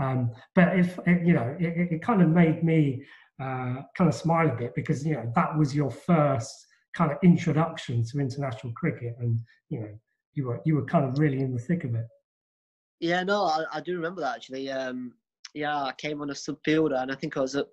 Um, 0.00 0.32
but 0.54 0.78
if 0.78 0.98
you 1.06 1.34
know, 1.34 1.56
it, 1.58 1.92
it 1.92 2.02
kind 2.02 2.22
of 2.22 2.28
made 2.28 2.64
me 2.64 3.04
uh, 3.40 3.82
kind 3.96 4.08
of 4.08 4.14
smile 4.14 4.48
a 4.50 4.56
bit 4.56 4.74
because 4.74 5.06
you 5.06 5.14
know 5.14 5.30
that 5.34 5.56
was 5.56 5.74
your 5.74 5.90
first 5.90 6.66
kind 6.94 7.12
of 7.12 7.18
introduction 7.22 8.04
to 8.04 8.20
international 8.20 8.72
cricket, 8.74 9.14
and 9.20 9.38
you 9.68 9.80
know 9.80 9.88
you 10.34 10.46
were 10.46 10.60
you 10.64 10.74
were 10.74 10.84
kind 10.84 11.04
of 11.04 11.18
really 11.18 11.40
in 11.40 11.54
the 11.54 11.60
thick 11.60 11.84
of 11.84 11.94
it. 11.94 12.06
Yeah, 13.00 13.22
no, 13.22 13.44
I, 13.44 13.64
I 13.74 13.80
do 13.80 13.94
remember 13.96 14.20
that 14.20 14.36
actually. 14.36 14.70
Um, 14.70 15.14
yeah, 15.54 15.82
I 15.84 15.92
came 15.92 16.20
on 16.20 16.30
a 16.30 16.34
sub 16.34 16.58
fielder, 16.64 16.96
and 16.96 17.12
I 17.12 17.14
think 17.14 17.36
I 17.36 17.40
was 17.40 17.54
at, 17.54 17.66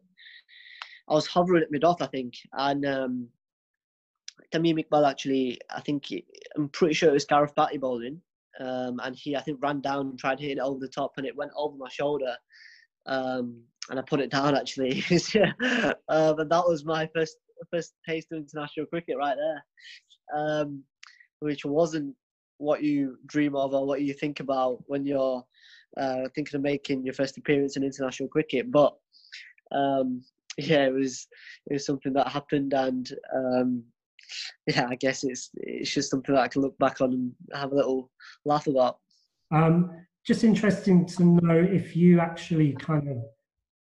I 1.10 1.14
was 1.14 1.26
hovering 1.26 1.64
at 1.64 1.72
mid 1.72 1.84
off, 1.84 2.02
I 2.02 2.08
think, 2.08 2.36
and 2.54 2.86
um, 2.86 3.28
Tamim 4.54 4.84
actually, 5.06 5.60
I 5.70 5.82
think 5.82 6.08
I'm 6.56 6.70
pretty 6.70 6.94
sure 6.94 7.10
it 7.10 7.14
was 7.14 7.26
Gareth 7.26 7.56
Batty 7.56 7.78
bowling, 7.78 8.22
um, 8.60 9.00
and 9.04 9.16
he 9.16 9.36
I 9.36 9.42
think 9.42 9.60
ran 9.62 9.82
down 9.82 10.08
and 10.08 10.20
tried 10.20 10.40
hitting 10.40 10.58
it 10.58 10.62
over 10.62 10.80
the 10.80 10.88
top, 10.88 11.14
and 11.18 11.26
it 11.26 11.36
went 11.36 11.52
over 11.56 11.76
my 11.78 11.90
shoulder, 11.90 12.36
um, 13.06 13.62
and 13.90 14.00
I 14.00 14.04
put 14.04 14.20
it 14.20 14.32
down 14.32 14.56
actually. 14.56 15.04
uh, 15.12 15.94
and 16.38 16.52
that 16.52 16.68
was 16.68 16.86
my 16.86 17.10
first 17.16 17.38
first 17.72 17.94
taste 18.08 18.28
of 18.32 18.40
international 18.40 18.88
cricket 18.88 19.18
right 19.18 19.38
there, 19.38 20.40
um, 20.40 20.84
which 21.40 21.66
wasn't 21.66 22.16
what 22.58 22.84
you 22.84 23.18
dream 23.26 23.56
of 23.56 23.74
or 23.74 23.86
what 23.86 24.02
you 24.02 24.14
think 24.14 24.40
about 24.40 24.78
when 24.86 25.06
you're 25.06 25.44
uh, 25.98 26.28
thinking 26.36 26.56
of 26.56 26.62
making 26.62 27.04
your 27.04 27.14
first 27.14 27.38
appearance 27.38 27.76
in 27.76 27.84
international 27.84 28.30
cricket. 28.30 28.72
But 28.72 28.96
um, 29.72 30.24
yeah, 30.58 30.86
it 30.86 30.94
was 30.94 31.28
it 31.68 31.74
was 31.74 31.86
something 31.86 32.14
that 32.14 32.28
happened, 32.28 32.74
and 32.74 33.10
um, 33.36 33.84
yeah, 34.68 34.88
I 34.90 34.96
guess 34.96 35.24
it's 35.24 35.50
it's 35.56 35.92
just 35.92 36.10
something 36.10 36.36
that 36.36 36.42
I 36.42 36.48
can 36.48 36.62
look 36.62 36.78
back 36.78 37.02
on 37.02 37.14
and 37.14 37.32
have 37.54 37.72
a 37.72 37.76
little 37.76 38.12
laugh 38.46 38.68
about. 38.68 38.98
Um, 39.52 39.92
just 40.26 40.44
interesting 40.44 41.06
to 41.08 41.24
know 41.24 41.58
if 41.58 41.96
you 41.96 42.20
actually 42.20 42.74
kind 42.74 43.10
of 43.10 43.18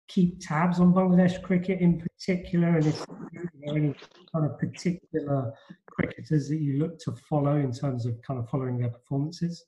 keep 0.07 0.39
tabs 0.39 0.79
on 0.79 0.93
Bangladesh 0.93 1.41
cricket 1.41 1.79
in 1.79 1.99
particular, 1.99 2.77
and 2.77 2.85
if 2.85 3.05
there 3.05 3.43
are 3.43 3.77
any 3.77 3.95
kind 4.33 4.45
of 4.45 4.59
particular 4.59 5.53
cricketers 5.87 6.49
that 6.49 6.59
you 6.59 6.77
look 6.77 6.99
to 6.99 7.13
follow 7.29 7.55
in 7.57 7.71
terms 7.71 8.05
of 8.05 8.21
kind 8.21 8.39
of 8.39 8.49
following 8.49 8.77
their 8.77 8.89
performances? 8.89 9.65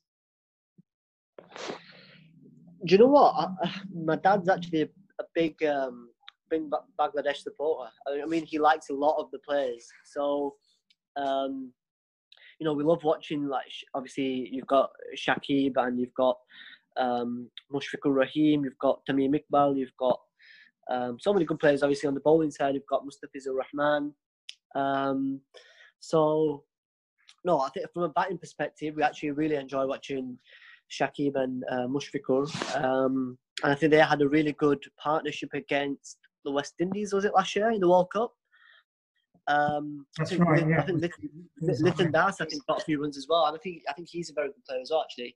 Do 2.86 2.94
you 2.94 2.98
know 3.00 3.08
what? 3.08 3.34
I, 3.34 3.72
my 3.94 4.18
dad's 4.18 4.50
actually 4.50 4.84
a, 4.84 4.90
a 5.20 5.26
big 5.34 5.64
um, 5.64 6.10
big 6.50 6.64
Bangladesh 7.00 7.38
supporter. 7.38 7.92
I 8.08 8.26
mean, 8.26 8.46
he 8.46 8.60
likes 8.60 8.90
a 8.90 8.94
lot 8.94 9.18
of 9.20 9.32
the 9.32 9.40
players. 9.40 9.88
So, 10.06 10.56
um, 11.18 11.72
you 12.60 12.66
know, 12.66 12.74
we 12.74 12.84
love 12.84 13.04
watching. 13.04 13.48
Like, 13.48 13.66
obviously, 13.94 14.50
you've 14.52 14.68
got 14.68 14.90
Shakib 15.16 15.74
and 15.78 16.00
you've 16.00 16.14
got 16.14 16.38
um, 16.98 17.50
Mushfiqur 17.74 18.16
Rahim. 18.16 18.64
You've 18.64 18.78
got 18.80 19.02
Tamim 19.10 19.36
Iqbal. 19.36 19.78
You've 19.78 19.96
got 20.00 20.20
um, 20.90 21.18
so 21.20 21.34
many 21.34 21.46
good 21.46 21.60
players. 21.60 21.84
Obviously, 21.84 22.08
on 22.08 22.14
the 22.14 22.22
bowling 22.22 22.52
side, 22.52 22.76
you've 22.76 22.88
got 22.90 23.04
Mustafizur 23.04 23.56
Rahman. 23.56 24.14
Um, 24.76 25.42
so, 26.00 26.64
no, 27.46 27.60
I 27.60 27.70
think 27.70 27.88
from 27.94 28.04
a 28.04 28.10
batting 28.10 28.38
perspective, 28.38 28.96
we 28.96 29.04
actually 29.04 29.32
really 29.32 29.56
enjoy 29.56 29.86
watching 29.86 30.38
Shakib 30.92 31.36
and 31.36 31.64
uh, 31.72 31.88
Mushfiqur. 31.88 32.76
Um, 32.84 33.38
and 33.64 33.72
I 33.72 33.76
think 33.76 33.92
they 33.92 34.00
had 34.00 34.22
a 34.22 34.30
really 34.30 34.54
good 34.54 34.84
partnership 35.02 35.50
against 35.54 36.18
the 36.46 36.52
West 36.52 36.76
Indies, 36.80 37.14
was 37.14 37.26
it 37.26 37.34
last 37.34 37.56
year 37.56 37.72
in 37.72 37.82
the 37.82 37.90
World 37.90 38.10
Cup? 38.12 38.32
Um, 39.48 40.06
That's 40.18 40.32
I 40.32 40.36
think, 40.36 40.50
right. 40.50 40.68
Yeah. 40.68 40.82
I 40.82 40.86
think 40.86 41.02
Litton 41.62 42.12
Das, 42.12 42.42
I 42.42 42.46
think, 42.46 42.66
got 42.68 42.82
a 42.82 42.86
few 42.86 43.02
runs 43.02 43.18
as 43.18 43.28
well, 43.30 43.46
and 43.46 43.56
I 43.56 43.60
think 43.60 43.84
I 43.90 43.94
think 43.94 44.10
he's 44.12 44.30
a 44.30 44.34
very 44.34 44.50
good 44.50 44.66
player 44.68 44.82
as 44.82 44.90
well, 44.92 45.04
actually. 45.04 45.36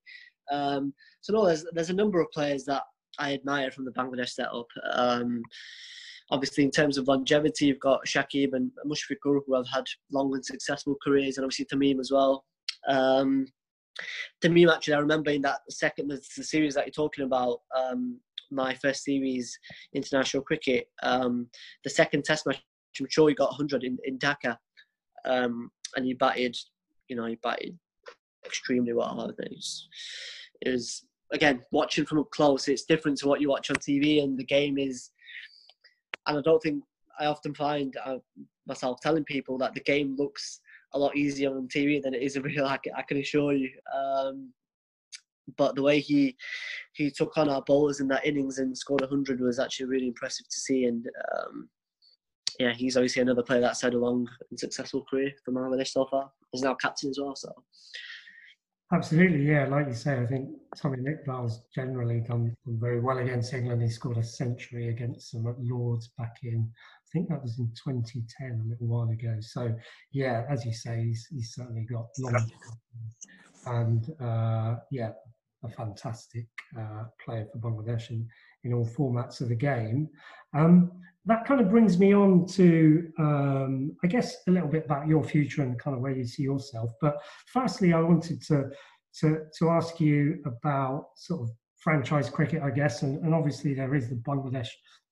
Um, 0.51 0.93
so 1.21 1.33
no, 1.33 1.45
there's 1.45 1.65
there's 1.73 1.89
a 1.89 1.95
number 1.95 2.19
of 2.19 2.29
players 2.31 2.65
that 2.65 2.83
I 3.19 3.33
admire 3.33 3.71
from 3.71 3.85
the 3.85 3.91
Bangladesh 3.91 4.29
setup. 4.29 4.67
Um, 4.93 5.41
obviously, 6.29 6.63
in 6.63 6.71
terms 6.71 6.97
of 6.97 7.07
longevity, 7.07 7.67
you've 7.67 7.79
got 7.79 8.05
Shakib 8.05 8.53
and 8.53 8.71
Mushfiqur, 8.85 9.41
who 9.45 9.55
have 9.55 9.67
had 9.67 9.85
long 10.11 10.33
and 10.33 10.45
successful 10.45 10.95
careers, 11.03 11.37
and 11.37 11.45
obviously 11.45 11.65
Tamim 11.65 11.99
as 11.99 12.11
well. 12.11 12.43
Um, 12.87 13.45
Tamim, 14.43 14.73
actually, 14.73 14.95
I 14.95 14.99
remember 14.99 15.31
in 15.31 15.41
that 15.43 15.59
second 15.69 16.09
the, 16.09 16.21
the 16.37 16.43
series 16.43 16.73
that 16.75 16.85
you're 16.85 16.91
talking 16.91 17.25
about, 17.25 17.59
um, 17.77 18.19
my 18.49 18.73
first 18.75 19.03
series 19.03 19.57
international 19.93 20.43
cricket, 20.43 20.87
um, 21.03 21.47
the 21.83 21.89
second 21.89 22.23
Test 22.25 22.45
match, 22.45 22.61
I'm 22.99 23.07
sure 23.09 23.29
he 23.29 23.35
got 23.35 23.49
100 23.49 23.83
in, 23.83 23.97
in 24.05 24.17
Dhaka, 24.17 24.57
um, 25.25 25.71
and 25.95 26.05
he 26.05 26.13
batted, 26.13 26.55
you 27.07 27.15
know, 27.15 27.25
he 27.25 27.35
batted 27.35 27.77
extremely 28.45 28.93
well. 28.93 29.29
It 29.29 29.51
was, 29.51 29.87
it 30.61 30.69
was 30.71 31.05
again 31.31 31.61
watching 31.71 32.05
from 32.05 32.19
up 32.19 32.31
close. 32.31 32.67
It's 32.67 32.83
different 32.83 33.17
to 33.19 33.27
what 33.27 33.41
you 33.41 33.49
watch 33.49 33.69
on 33.69 33.77
TV, 33.77 34.23
and 34.23 34.37
the 34.37 34.45
game 34.45 34.77
is. 34.77 35.11
And 36.27 36.37
I 36.37 36.41
don't 36.41 36.61
think 36.61 36.83
I 37.19 37.25
often 37.25 37.53
find 37.53 37.95
uh, 38.05 38.17
myself 38.67 38.99
telling 39.01 39.23
people 39.23 39.57
that 39.59 39.73
the 39.73 39.81
game 39.81 40.15
looks 40.17 40.59
a 40.93 40.99
lot 40.99 41.15
easier 41.15 41.49
on 41.49 41.67
TV 41.67 42.01
than 42.01 42.13
it 42.13 42.21
is 42.21 42.35
in 42.35 42.43
real. 42.43 42.67
Can, 42.83 42.93
I 42.95 43.01
can 43.01 43.17
assure 43.17 43.53
you. 43.53 43.69
Um, 43.93 44.51
but 45.57 45.75
the 45.75 45.81
way 45.81 45.99
he 45.99 46.35
he 46.93 47.09
took 47.09 47.37
on 47.37 47.49
our 47.49 47.63
bowlers 47.63 47.99
in 47.99 48.07
that 48.09 48.25
innings 48.25 48.59
and 48.59 48.77
scored 48.77 49.01
100 49.01 49.39
was 49.39 49.59
actually 49.59 49.87
really 49.87 50.07
impressive 50.07 50.47
to 50.47 50.57
see. 50.57 50.85
And 50.85 51.07
um, 51.37 51.69
yeah, 52.59 52.73
he's 52.73 52.97
obviously 52.97 53.21
another 53.21 53.43
player 53.43 53.61
that's 53.61 53.81
had 53.81 53.93
a 53.93 53.99
long 53.99 54.27
and 54.49 54.59
successful 54.59 55.05
career 55.09 55.31
for 55.43 55.51
Bangladesh 55.51 55.89
so 55.89 56.05
far. 56.05 56.31
He's 56.51 56.61
now 56.61 56.75
captain 56.75 57.09
as 57.09 57.19
well. 57.19 57.35
So 57.35 57.53
Absolutely, 58.93 59.47
yeah. 59.47 59.67
Like 59.67 59.87
you 59.87 59.93
say, 59.93 60.19
I 60.19 60.25
think 60.25 60.49
Tamim 60.75 61.05
Iqbal's 61.05 61.61
generally 61.73 62.19
done, 62.19 62.53
done 62.65 62.79
very 62.79 62.99
well 62.99 63.19
against 63.19 63.53
England. 63.53 63.81
He 63.81 63.87
scored 63.87 64.17
a 64.17 64.23
century 64.23 64.89
against 64.89 65.31
them 65.31 65.47
at 65.47 65.55
Lords 65.59 66.09
back 66.17 66.35
in, 66.43 66.69
I 66.75 67.07
think 67.13 67.29
that 67.29 67.41
was 67.41 67.57
in 67.57 67.67
2010, 67.67 68.61
a 68.65 68.69
little 68.69 68.87
while 68.87 69.09
ago. 69.09 69.37
So, 69.39 69.73
yeah, 70.11 70.43
as 70.49 70.65
you 70.65 70.73
say, 70.73 71.05
he's, 71.05 71.25
he's 71.31 71.53
certainly 71.53 71.85
got 71.89 72.07
long 72.19 72.49
and 73.67 74.13
uh, 74.19 74.77
yeah, 74.91 75.11
a 75.63 75.69
fantastic 75.69 76.47
uh, 76.77 77.03
player 77.23 77.47
for 77.51 77.59
Bangladesh 77.59 78.09
in, 78.09 78.27
in 78.63 78.73
all 78.73 78.85
formats 78.85 79.39
of 79.39 79.49
the 79.49 79.55
game. 79.55 80.09
Um, 80.53 80.91
that 81.25 81.45
kind 81.45 81.61
of 81.61 81.69
brings 81.69 81.99
me 81.99 82.13
on 82.13 82.47
to, 82.47 83.11
um, 83.19 83.95
I 84.03 84.07
guess, 84.07 84.35
a 84.47 84.51
little 84.51 84.67
bit 84.67 84.85
about 84.85 85.07
your 85.07 85.23
future 85.23 85.61
and 85.61 85.77
kind 85.77 85.95
of 85.95 86.01
where 86.01 86.15
you 86.15 86.25
see 86.25 86.43
yourself. 86.43 86.91
But 86.99 87.17
firstly, 87.47 87.93
I 87.93 88.01
wanted 88.01 88.41
to 88.47 88.69
to 89.19 89.45
to 89.59 89.69
ask 89.69 89.99
you 89.99 90.41
about 90.45 91.09
sort 91.15 91.41
of 91.41 91.49
franchise 91.77 92.29
cricket, 92.29 92.63
I 92.63 92.71
guess, 92.71 93.03
and, 93.03 93.23
and 93.23 93.33
obviously 93.35 93.73
there 93.73 93.93
is 93.93 94.09
the 94.09 94.15
Bangladesh 94.15 94.69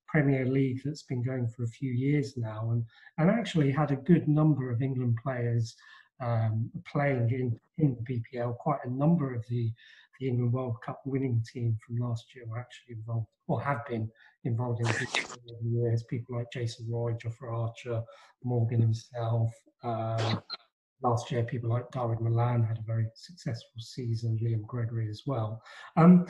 Premier 0.08 0.46
League 0.46 0.80
that's 0.84 1.04
been 1.04 1.22
going 1.22 1.46
for 1.48 1.62
a 1.62 1.68
few 1.68 1.92
years 1.92 2.36
now, 2.36 2.70
and 2.72 2.84
and 3.18 3.30
actually 3.30 3.70
had 3.70 3.92
a 3.92 3.96
good 3.96 4.26
number 4.26 4.70
of 4.70 4.82
England 4.82 5.16
players 5.22 5.76
um, 6.20 6.70
playing 6.90 7.30
in 7.30 7.60
in 7.78 7.96
the 7.96 8.22
BPL. 8.36 8.56
Quite 8.58 8.80
a 8.84 8.90
number 8.90 9.32
of 9.32 9.44
the 9.48 9.70
the 10.18 10.28
England 10.28 10.52
World 10.52 10.76
Cup 10.84 11.00
winning 11.04 11.42
team 11.52 11.76
from 11.86 11.96
last 11.98 12.34
year 12.34 12.44
were 12.46 12.58
actually 12.58 12.96
involved 12.96 13.26
or 13.48 13.60
have 13.62 13.86
been 13.86 14.10
involved 14.44 14.80
in 14.80 14.86
the 14.86 15.56
years. 15.62 16.02
People 16.04 16.36
like 16.36 16.46
Jason 16.52 16.86
Roy, 16.90 17.12
Jofra 17.14 17.52
Archer, 17.52 18.02
Morgan 18.44 18.80
himself. 18.80 19.52
Um, 19.82 20.42
last 21.02 21.30
year, 21.30 21.42
people 21.42 21.70
like 21.70 21.90
Dawid 21.90 22.20
Malan 22.20 22.62
had 22.62 22.78
a 22.78 22.82
very 22.86 23.06
successful 23.14 23.80
season, 23.80 24.38
Liam 24.42 24.66
Gregory 24.66 25.08
as 25.08 25.22
well. 25.26 25.62
Um, 25.96 26.26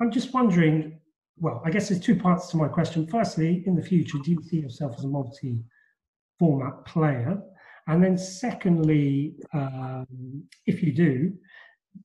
I'm 0.00 0.10
just 0.10 0.32
wondering, 0.34 0.98
well, 1.38 1.62
I 1.64 1.70
guess 1.70 1.88
there's 1.88 2.00
two 2.00 2.16
parts 2.16 2.48
to 2.48 2.56
my 2.56 2.68
question. 2.68 3.06
Firstly, 3.06 3.62
in 3.66 3.74
the 3.74 3.82
future, 3.82 4.18
do 4.18 4.30
you 4.30 4.42
see 4.42 4.58
yourself 4.58 4.94
as 4.98 5.04
a 5.04 5.08
multi 5.08 5.64
format 6.38 6.84
player? 6.84 7.40
And 7.88 8.02
then, 8.02 8.16
secondly, 8.16 9.34
um, 9.52 10.06
if 10.66 10.82
you 10.82 10.92
do, 10.92 11.32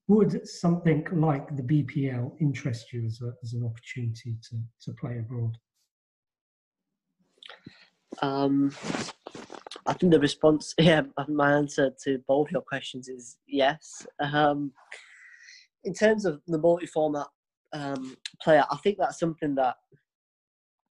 would 0.08 0.48
something 0.48 1.06
like 1.12 1.56
the 1.56 1.64
BPL 1.64 2.32
interest 2.40 2.94
you 2.94 3.06
as, 3.06 3.20
a, 3.22 3.34
as 3.44 3.54
an 3.54 3.66
opportunity 3.66 4.38
to, 4.50 4.58
to 4.82 4.96
play 5.00 5.20
abroad? 5.20 5.58
Um, 8.22 8.72
I 9.86 9.94
think 9.94 10.12
the 10.12 10.20
response, 10.20 10.74
yeah, 10.80 11.02
my 11.28 11.54
answer 11.54 11.92
to 12.04 12.20
both 12.28 12.52
your 12.52 12.62
questions 12.62 13.08
is 13.08 13.38
yes. 13.48 14.06
Um, 14.20 14.72
in 15.84 15.94
terms 15.94 16.26
of 16.26 16.42
the 16.48 16.58
multi-format 16.58 17.28
um, 17.74 18.16
player, 18.42 18.66
I 18.70 18.78
think 18.78 18.98
that's 18.98 19.20
something 19.20 19.56
that 19.56 19.76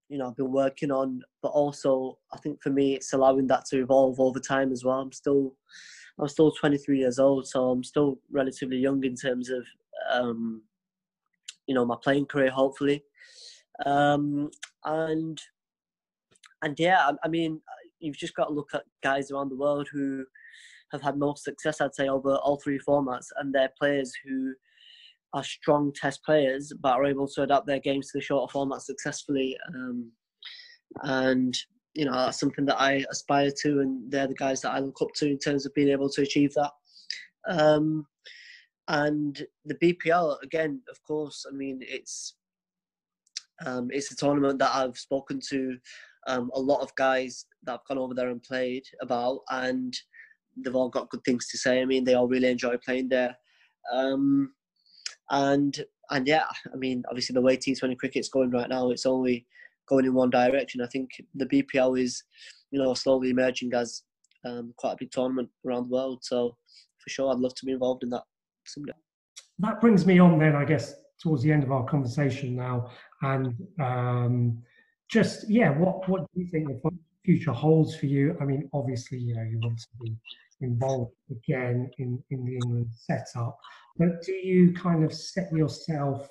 you 0.08 0.18
know 0.18 0.28
I've 0.28 0.36
been 0.36 0.52
working 0.52 0.90
on, 0.90 1.22
but 1.42 1.48
also 1.48 2.18
I 2.32 2.38
think 2.38 2.62
for 2.62 2.70
me 2.70 2.94
it's 2.94 3.12
allowing 3.14 3.46
that 3.46 3.64
to 3.70 3.80
evolve 3.80 4.20
over 4.20 4.38
time 4.38 4.72
as 4.72 4.84
well. 4.84 5.00
I'm 5.00 5.12
still 5.12 5.56
I'm 6.20 6.28
still 6.28 6.52
23 6.52 6.98
years 6.98 7.18
old, 7.18 7.46
so 7.46 7.70
I'm 7.70 7.84
still 7.84 8.18
relatively 8.30 8.76
young 8.76 9.02
in 9.04 9.14
terms 9.14 9.50
of 9.50 9.64
um, 10.10 10.62
you 11.66 11.74
know 11.74 11.84
my 11.84 11.96
playing 12.02 12.26
career, 12.26 12.50
hopefully. 12.50 13.02
Um, 13.86 14.50
and 14.84 15.40
and 16.62 16.78
yeah, 16.78 17.08
I, 17.08 17.12
I, 17.24 17.28
mean, 17.28 17.60
you've 17.98 18.16
just 18.16 18.34
got 18.34 18.46
to 18.46 18.52
look 18.52 18.70
at 18.74 18.84
guys 19.02 19.30
around 19.30 19.48
the 19.48 19.56
world 19.56 19.88
who 19.92 20.24
have 20.92 21.02
had 21.02 21.16
most 21.16 21.44
success, 21.44 21.80
I'd 21.80 21.94
say, 21.94 22.08
over 22.08 22.36
all 22.36 22.60
three 22.60 22.78
formats, 22.78 23.26
and 23.38 23.52
they're 23.52 23.72
players 23.78 24.12
who 24.24 24.52
are 25.34 25.42
strong 25.42 25.92
test 25.94 26.22
players 26.24 26.74
but 26.82 26.92
are 26.92 27.06
able 27.06 27.26
to 27.26 27.42
adapt 27.42 27.66
their 27.66 27.80
games 27.80 28.08
to 28.08 28.18
the 28.18 28.22
shorter 28.22 28.50
format 28.52 28.82
successfully. 28.82 29.56
Um, 29.74 30.12
and 31.02 31.56
you 31.94 32.04
know 32.04 32.12
that's 32.12 32.40
something 32.40 32.64
that 32.66 32.80
I 32.80 33.04
aspire 33.10 33.50
to, 33.62 33.80
and 33.80 34.10
they're 34.10 34.26
the 34.26 34.34
guys 34.34 34.60
that 34.62 34.72
I 34.72 34.78
look 34.78 35.00
up 35.02 35.12
to 35.16 35.26
in 35.30 35.38
terms 35.38 35.66
of 35.66 35.74
being 35.74 35.88
able 35.88 36.08
to 36.10 36.22
achieve 36.22 36.54
that. 36.54 36.70
Um, 37.48 38.06
and 38.88 39.44
the 39.64 39.74
BPL 39.76 40.42
again, 40.42 40.80
of 40.90 41.02
course, 41.04 41.46
I 41.48 41.54
mean 41.54 41.80
it's 41.82 42.34
um, 43.64 43.90
it's 43.92 44.10
a 44.10 44.16
tournament 44.16 44.58
that 44.58 44.74
I've 44.74 44.98
spoken 44.98 45.40
to 45.50 45.76
um, 46.26 46.50
a 46.54 46.60
lot 46.60 46.80
of 46.80 46.94
guys 46.94 47.46
that 47.64 47.72
have 47.72 47.84
gone 47.88 47.98
over 47.98 48.14
there 48.14 48.30
and 48.30 48.42
played 48.42 48.84
about, 49.00 49.40
and 49.50 49.94
they've 50.56 50.74
all 50.76 50.88
got 50.88 51.10
good 51.10 51.24
things 51.24 51.48
to 51.48 51.58
say. 51.58 51.80
I 51.80 51.84
mean, 51.84 52.04
they 52.04 52.14
all 52.14 52.28
really 52.28 52.48
enjoy 52.48 52.76
playing 52.84 53.08
there. 53.08 53.36
Um, 53.92 54.52
and 55.30 55.84
and 56.10 56.26
yeah, 56.26 56.46
I 56.72 56.76
mean, 56.76 57.02
obviously 57.08 57.34
the 57.34 57.40
way 57.40 57.56
T20 57.56 57.96
cricket's 57.98 58.28
going 58.28 58.50
right 58.50 58.68
now, 58.68 58.90
it's 58.90 59.06
only 59.06 59.46
going 59.88 60.04
in 60.04 60.14
one 60.14 60.30
direction. 60.30 60.80
I 60.80 60.86
think 60.86 61.10
the 61.34 61.46
BPL 61.46 62.00
is, 62.00 62.22
you 62.70 62.82
know, 62.82 62.94
slowly 62.94 63.30
emerging 63.30 63.74
as 63.74 64.02
um, 64.44 64.72
quite 64.76 64.92
a 64.92 64.96
big 64.98 65.10
tournament 65.10 65.48
around 65.66 65.88
the 65.88 65.94
world. 65.94 66.20
So 66.22 66.56
for 66.98 67.10
sure, 67.10 67.32
I'd 67.32 67.38
love 67.38 67.54
to 67.56 67.66
be 67.66 67.72
involved 67.72 68.02
in 68.02 68.10
that 68.10 68.22
someday. 68.66 68.92
That 69.58 69.80
brings 69.80 70.06
me 70.06 70.18
on 70.18 70.38
then, 70.38 70.56
I 70.56 70.64
guess, 70.64 70.94
towards 71.20 71.42
the 71.42 71.52
end 71.52 71.62
of 71.62 71.70
our 71.70 71.84
conversation 71.84 72.56
now, 72.56 72.90
and 73.22 73.54
um, 73.80 74.62
just 75.08 75.48
yeah, 75.48 75.70
what 75.70 76.08
what 76.08 76.22
do 76.34 76.40
you 76.40 76.46
think 76.48 76.68
the 76.68 76.90
future 77.24 77.52
holds 77.52 77.94
for 77.94 78.06
you? 78.06 78.36
I 78.40 78.44
mean, 78.44 78.68
obviously, 78.72 79.18
you 79.18 79.34
know, 79.34 79.42
you 79.42 79.60
want 79.60 79.78
to 79.78 79.86
be 80.00 80.16
involved 80.62 81.12
again 81.30 81.90
in, 81.98 82.22
in 82.30 82.44
the 82.44 82.54
England 82.54 82.88
setup. 82.92 83.58
But 83.96 84.22
do 84.22 84.32
you 84.32 84.72
kind 84.72 85.04
of 85.04 85.12
set 85.12 85.52
yourself 85.52 86.28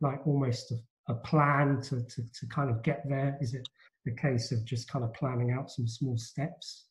like 0.00 0.26
almost 0.26 0.72
a, 0.72 0.76
a 1.10 1.14
plan 1.14 1.80
to, 1.82 2.02
to, 2.02 2.22
to 2.22 2.46
kind 2.46 2.70
of 2.70 2.82
get 2.82 3.02
there? 3.08 3.36
Is 3.40 3.54
it 3.54 3.68
a 4.06 4.12
case 4.12 4.52
of 4.52 4.64
just 4.64 4.90
kind 4.90 5.04
of 5.04 5.12
planning 5.12 5.50
out 5.50 5.70
some 5.70 5.86
small 5.86 6.16
steps? 6.16 6.86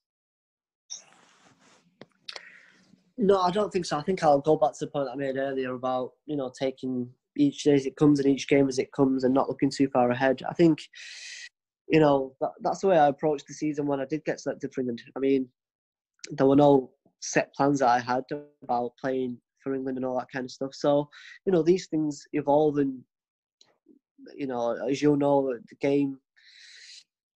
No, 3.18 3.42
I 3.42 3.52
don't 3.52 3.72
think 3.72 3.86
so. 3.86 3.98
I 3.98 4.02
think 4.02 4.24
I'll 4.24 4.40
go 4.40 4.56
back 4.56 4.74
to 4.74 4.86
the 4.86 4.92
point 4.92 5.10
I 5.12 5.16
made 5.16 5.38
earlier 5.38 5.74
about 5.74 6.12
you 6.26 6.38
know 6.38 6.52
taking 6.58 7.10
each 7.38 7.64
day 7.64 7.74
as 7.74 7.86
it 7.86 7.98
comes 7.98 8.20
and 8.20 8.30
each 8.30 8.48
game 8.48 8.70
as 8.70 8.80
it 8.80 8.92
comes 8.94 9.24
and 9.24 9.34
not 9.34 9.50
looking 9.50 9.70
too 9.70 9.90
far 9.90 10.12
ahead. 10.12 10.42
I 10.50 10.54
think 10.54 10.80
you 11.90 12.00
know 12.00 12.34
that, 12.40 12.52
that's 12.62 12.80
the 12.80 12.88
way 12.88 12.98
I 12.98 13.08
approached 13.08 13.48
the 13.48 13.54
season 13.54 13.88
when 13.88 14.00
I 14.00 14.06
did 14.06 14.24
get 14.24 14.40
selected 14.40 14.74
for 14.74 14.82
England. 14.82 15.02
I 15.18 15.20
mean, 15.20 15.50
there 16.32 16.48
were 16.48 16.56
no 16.56 16.92
set 17.22 17.54
plans 17.56 17.80
that 17.80 17.90
I 17.90 18.00
had 18.00 18.24
about 18.64 18.92
playing 19.02 19.38
for 19.62 19.74
England 19.74 19.98
and 19.98 20.06
all 20.06 20.18
that 20.18 20.32
kind 20.32 20.46
of 20.46 20.52
stuff. 20.52 20.74
So 20.74 21.10
you 21.46 21.52
know 21.52 21.62
these 21.62 21.88
things 21.88 22.26
evolve 22.32 22.78
and 22.78 23.02
you 24.36 24.48
know 24.48 24.78
as 24.90 25.02
you 25.02 25.16
know 25.16 25.54
the 25.70 25.76
game 25.76 26.18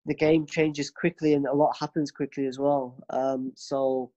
the 0.07 0.15
game 0.15 0.47
changes 0.47 0.91
quickly 0.91 1.35
and 1.35 1.47
a 1.47 1.53
lot 1.53 1.77
happens 1.79 2.11
quickly 2.11 2.47
as 2.47 2.59
well. 2.59 2.97
Um, 3.11 3.53
so 3.55 4.11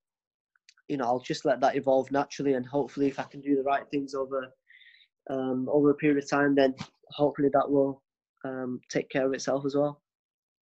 you 0.87 0.97
know, 0.97 1.05
I'll 1.05 1.19
just 1.19 1.45
let 1.45 1.61
that 1.61 1.75
evolve 1.75 2.11
naturally, 2.11 2.53
and 2.53 2.65
hopefully, 2.65 3.07
if 3.07 3.19
I 3.19 3.23
can 3.23 3.41
do 3.41 3.55
the 3.55 3.63
right 3.63 3.87
things 3.89 4.13
over 4.13 4.53
um, 5.29 5.67
over 5.71 5.89
a 5.91 5.95
period 5.95 6.21
of 6.21 6.29
time, 6.29 6.55
then 6.55 6.75
hopefully 7.11 7.49
that 7.53 7.69
will 7.69 8.01
um, 8.43 8.81
take 8.89 9.09
care 9.09 9.25
of 9.25 9.33
itself 9.33 9.65
as 9.65 9.75
well. 9.75 10.01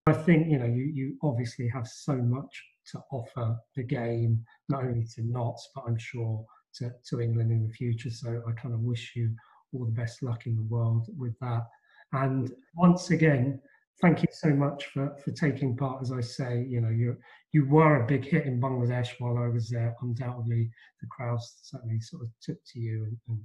I 0.07 0.13
think 0.13 0.47
you 0.47 0.59
know 0.59 0.65
you 0.65 0.83
you 0.83 1.17
obviously 1.23 1.67
have 1.69 1.87
so 1.87 2.15
much 2.15 2.63
to 2.91 3.01
offer 3.11 3.57
the 3.75 3.83
game, 3.83 4.43
not 4.69 4.83
only 4.83 5.05
to 5.15 5.23
Notts, 5.23 5.69
but 5.75 5.85
I'm 5.87 5.97
sure 5.97 6.45
to, 6.75 6.91
to 7.09 7.21
England 7.21 7.51
in 7.51 7.67
the 7.67 7.73
future. 7.73 8.09
So 8.09 8.41
I 8.47 8.51
kind 8.53 8.73
of 8.73 8.81
wish 8.81 9.13
you 9.15 9.31
all 9.73 9.85
the 9.85 9.91
best 9.91 10.23
luck 10.23 10.45
in 10.45 10.55
the 10.55 10.63
world 10.63 11.07
with 11.17 11.37
that. 11.41 11.63
And 12.13 12.51
once 12.75 13.11
again, 13.11 13.59
thank 14.01 14.23
you 14.23 14.29
so 14.31 14.49
much 14.49 14.85
for, 14.87 15.15
for 15.23 15.31
taking 15.31 15.77
part. 15.77 16.01
As 16.01 16.11
I 16.11 16.21
say, 16.21 16.65
you 16.67 16.81
know, 16.81 16.89
you 16.89 17.15
you 17.51 17.65
were 17.65 18.03
a 18.03 18.07
big 18.07 18.25
hit 18.25 18.45
in 18.45 18.59
Bangladesh 18.59 19.09
while 19.19 19.37
I 19.37 19.47
was 19.47 19.69
there. 19.69 19.95
Undoubtedly, 20.01 20.69
the 21.01 21.07
crowd 21.07 21.39
certainly 21.61 21.99
sort 21.99 22.23
of 22.23 22.29
took 22.41 22.57
to 22.73 22.79
you 22.79 23.05
and 23.05 23.41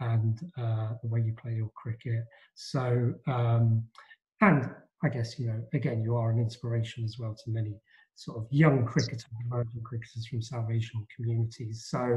and, 0.00 0.40
and 0.40 0.52
uh, 0.56 0.94
the 1.02 1.08
way 1.08 1.20
you 1.20 1.34
play 1.34 1.54
your 1.54 1.70
cricket. 1.74 2.24
So, 2.54 3.14
um, 3.26 3.84
and 4.40 4.70
I 5.02 5.08
guess 5.08 5.38
you 5.38 5.48
know, 5.48 5.62
again, 5.74 6.02
you 6.02 6.16
are 6.16 6.30
an 6.30 6.38
inspiration 6.38 7.04
as 7.04 7.16
well 7.18 7.36
to 7.44 7.50
many 7.50 7.74
sort 8.14 8.38
of 8.38 8.46
young 8.50 8.84
cricketers, 8.84 9.26
emerging 9.44 9.82
cricketers 9.82 10.26
from 10.26 10.42
South 10.42 10.70
Asian 10.70 11.06
communities. 11.14 11.86
So, 11.88 12.16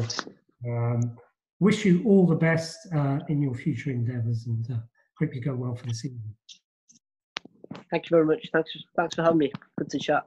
um, 0.68 1.18
wish 1.60 1.86
you 1.86 2.04
all 2.06 2.26
the 2.26 2.36
best 2.36 2.88
uh, 2.96 3.20
in 3.30 3.42
your 3.42 3.54
future 3.54 3.92
endeavours 3.92 4.48
and 4.48 4.72
uh, 4.72 4.78
hope 5.22 5.36
you 5.36 5.42
go 5.42 5.54
well 5.54 5.76
for 5.76 5.86
the 5.86 5.94
season. 5.94 6.22
Thank 7.92 8.06
you 8.06 8.16
very 8.16 8.26
much. 8.26 8.50
Thanks, 8.52 8.72
thanks 8.96 9.16
for 9.16 9.24
having 9.24 9.38
me. 9.38 9.52
Good 9.78 9.90
to 9.92 10.00
chat. 10.00 10.26